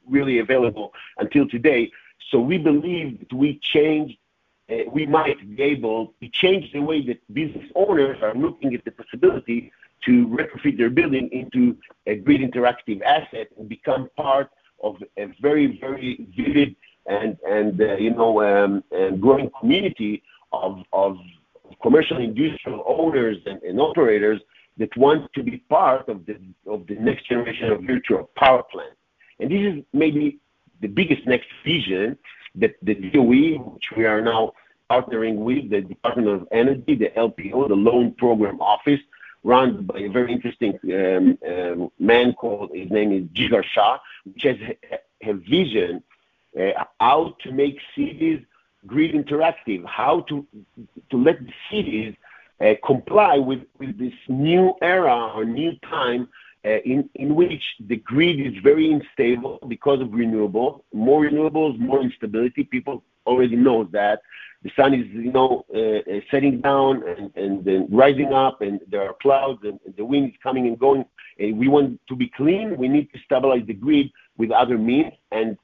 really 0.08 0.40
available 0.40 0.94
until 1.18 1.48
today. 1.48 1.92
So 2.32 2.40
we 2.40 2.58
believe 2.58 3.20
that 3.20 3.34
we 3.34 3.60
change, 3.60 4.18
uh, 4.70 4.78
we 4.92 5.06
might 5.06 5.38
be 5.56 5.64
able 5.64 6.14
to 6.22 6.30
change 6.30 6.72
the 6.72 6.80
way 6.80 7.06
that 7.08 7.20
business 7.34 7.66
owners 7.76 8.22
are 8.22 8.36
looking 8.36 8.74
at 8.76 8.86
the 8.86 8.92
possibility 8.92 9.72
to 10.06 10.28
retrofit 10.28 10.78
their 10.78 10.90
building 10.90 11.30
into 11.32 11.78
a 12.06 12.16
grid 12.16 12.42
interactive 12.42 13.02
asset 13.02 13.48
and 13.58 13.68
become 13.68 14.10
part 14.16 14.50
of 14.82 14.96
a 15.18 15.26
very 15.42 15.78
very 15.80 16.28
vivid 16.38 16.76
and 17.08 17.38
and 17.48 17.82
uh, 17.82 17.96
you 17.96 18.12
know 18.12 18.42
um, 18.42 18.84
and 18.92 19.20
growing 19.22 19.50
community 19.60 20.24
of 20.54 20.84
of 20.94 21.18
commercial 21.82 22.18
industrial 22.18 22.84
owners 22.88 23.38
and, 23.46 23.62
and 23.64 23.80
operators 23.80 24.40
that 24.80 24.96
wants 24.98 25.28
to 25.36 25.44
be 25.44 25.58
part 25.70 26.08
of 26.10 26.26
the 26.26 26.38
of 26.66 26.88
the 26.88 26.96
next 26.96 27.28
generation 27.28 27.72
of 27.72 27.82
virtual 27.84 28.30
power 28.36 28.64
plant. 28.64 28.94
And 29.40 29.52
this 29.52 29.62
is 29.74 29.84
maybe 29.94 30.40
the 30.82 30.88
biggest 30.88 31.28
next 31.28 31.50
vision 31.64 32.18
that 32.56 32.76
the 32.82 32.96
DOE, 32.96 33.60
which 33.74 33.88
we 33.96 34.06
are 34.06 34.22
now 34.22 34.54
partnering 34.90 35.36
with, 35.36 35.70
the 35.70 35.82
Department 35.82 36.28
of 36.28 36.48
Energy, 36.52 36.96
the 36.96 37.12
LPO, 37.16 37.68
the 37.68 37.76
Loan 37.76 38.14
Program 38.14 38.60
Office, 38.60 39.00
run 39.44 39.86
by 39.86 40.00
a 40.00 40.10
very 40.10 40.32
interesting 40.32 40.78
um, 40.86 41.38
um, 41.48 41.92
man 42.00 42.34
called, 42.34 42.72
his 42.74 42.90
name 42.90 43.12
is 43.12 43.24
Jigar 43.38 43.64
Shah, 43.64 44.00
which 44.26 44.44
has 44.44 44.58
a, 44.62 45.30
a 45.30 45.34
vision 45.34 46.04
uh, 46.60 46.86
how 47.00 47.36
to 47.44 47.52
make 47.52 47.78
cities 47.96 48.40
grid 48.88 49.14
interactive, 49.14 49.86
how 49.86 50.22
to 50.22 50.46
to 51.12 51.18
let 51.18 51.40
the 51.40 51.54
cities 51.70 52.16
uh, 52.16 52.29
comply 52.86 53.38
with, 53.38 53.62
with 53.80 53.98
this 53.98 54.14
new 54.28 54.74
era 54.82 55.32
or 55.36 55.46
new 55.46 55.72
time 55.90 56.28
uh, 56.66 56.80
in, 56.84 57.10
in 57.16 57.36
which 57.36 57.64
the 57.88 57.96
grid 57.96 58.40
is 58.40 58.54
very 58.62 58.92
unstable 58.92 59.60
because 59.68 60.02
of 60.02 60.12
renewable. 60.12 60.84
More 60.94 61.24
renewables, 61.24 61.80
more 61.80 62.02
instability. 62.02 62.64
People 62.64 63.04
already 63.26 63.56
know 63.56 63.86
that. 63.92 64.22
The 64.62 64.72
sun 64.76 64.94
is, 64.94 65.08
you 65.08 65.32
know, 65.32 65.66
uh, 65.74 66.00
uh, 66.12 66.20
setting 66.30 66.60
down 66.60 67.08
and, 67.08 67.34
and 67.38 67.64
then 67.64 67.88
rising 67.90 68.34
up, 68.34 68.62
and 68.62 68.82
there 68.92 69.04
are 69.04 69.16
clouds, 69.22 69.62
and, 69.64 69.80
and 69.86 69.96
the 69.96 70.04
wind 70.04 70.32
is 70.32 70.36
coming 70.44 70.68
and 70.68 70.78
going. 70.78 71.06
And 71.40 71.58
we 71.58 71.70
want 71.70 72.02
to 72.10 72.16
be 72.16 72.28
clean. 72.36 72.76
We 72.76 72.90
need 72.90 73.08
to 73.14 73.20
stabilize 73.24 73.66
the 73.66 73.74
grid 73.74 74.12
with 74.38 74.52
other 74.52 74.78
means, 74.78 75.14
and 75.32 75.58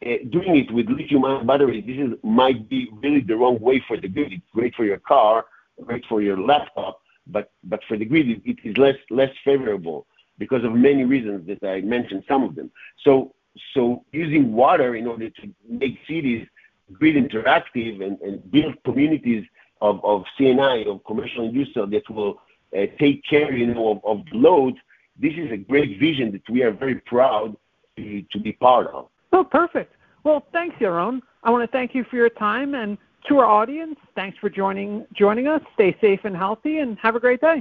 uh, 0.00 0.14
doing 0.30 0.56
it 0.56 0.72
with 0.72 0.88
lithium-ion 0.88 1.46
batteries, 1.46 1.84
this 1.86 1.98
is, 1.98 2.18
might 2.22 2.68
be 2.70 2.88
really 3.02 3.20
the 3.20 3.36
wrong 3.36 3.58
way 3.60 3.84
for 3.86 3.98
the 3.98 4.08
grid. 4.08 4.32
It's 4.32 4.42
great 4.54 4.74
for 4.74 4.86
your 4.86 4.98
car, 4.98 5.44
great 5.84 6.04
for 6.08 6.22
your 6.22 6.38
laptop, 6.38 7.00
but 7.26 7.50
but 7.64 7.80
for 7.88 7.96
the 7.96 8.04
grid, 8.04 8.42
it, 8.44 8.58
is 8.64 8.76
less 8.76 8.96
less 9.10 9.30
favorable 9.44 10.06
because 10.38 10.64
of 10.64 10.72
many 10.72 11.04
reasons 11.04 11.46
that 11.46 11.66
I 11.66 11.80
mentioned 11.80 12.24
some 12.28 12.42
of 12.42 12.54
them. 12.54 12.70
So 13.04 13.34
so 13.74 14.04
using 14.12 14.52
water 14.52 14.96
in 14.96 15.06
order 15.06 15.30
to 15.30 15.54
make 15.68 15.98
cities 16.06 16.46
grid 16.92 17.16
interactive 17.16 18.04
and, 18.04 18.18
and 18.20 18.50
build 18.50 18.74
communities 18.84 19.44
of, 19.80 20.04
of 20.04 20.24
CNI, 20.38 20.86
of 20.86 21.04
commercial 21.04 21.44
industrial 21.44 21.86
that 21.88 22.08
will 22.10 22.40
uh, 22.76 22.86
take 22.98 23.22
care, 23.24 23.52
you 23.52 23.66
know, 23.66 23.90
of, 23.90 24.00
of 24.04 24.24
the 24.30 24.38
loads, 24.38 24.76
this 25.18 25.34
is 25.36 25.50
a 25.50 25.56
great 25.56 25.98
vision 25.98 26.32
that 26.32 26.48
we 26.50 26.62
are 26.62 26.70
very 26.70 26.96
proud 26.96 27.56
to, 27.96 28.22
to 28.32 28.40
be 28.40 28.52
part 28.52 28.88
of. 28.88 29.08
Oh, 29.32 29.44
perfect. 29.44 29.94
Well, 30.24 30.46
thanks, 30.52 30.76
Yaron. 30.80 31.20
I 31.42 31.50
want 31.50 31.68
to 31.68 31.76
thank 31.76 31.94
you 31.94 32.04
for 32.04 32.16
your 32.16 32.30
time 32.30 32.74
and 32.74 32.98
to 33.28 33.38
our 33.38 33.46
audience, 33.46 33.96
thanks 34.14 34.38
for 34.38 34.50
joining 34.50 35.06
joining 35.14 35.48
us. 35.48 35.62
Stay 35.74 35.96
safe 36.00 36.20
and 36.24 36.36
healthy, 36.36 36.78
and 36.78 36.98
have 36.98 37.16
a 37.16 37.20
great 37.20 37.40
day. 37.40 37.56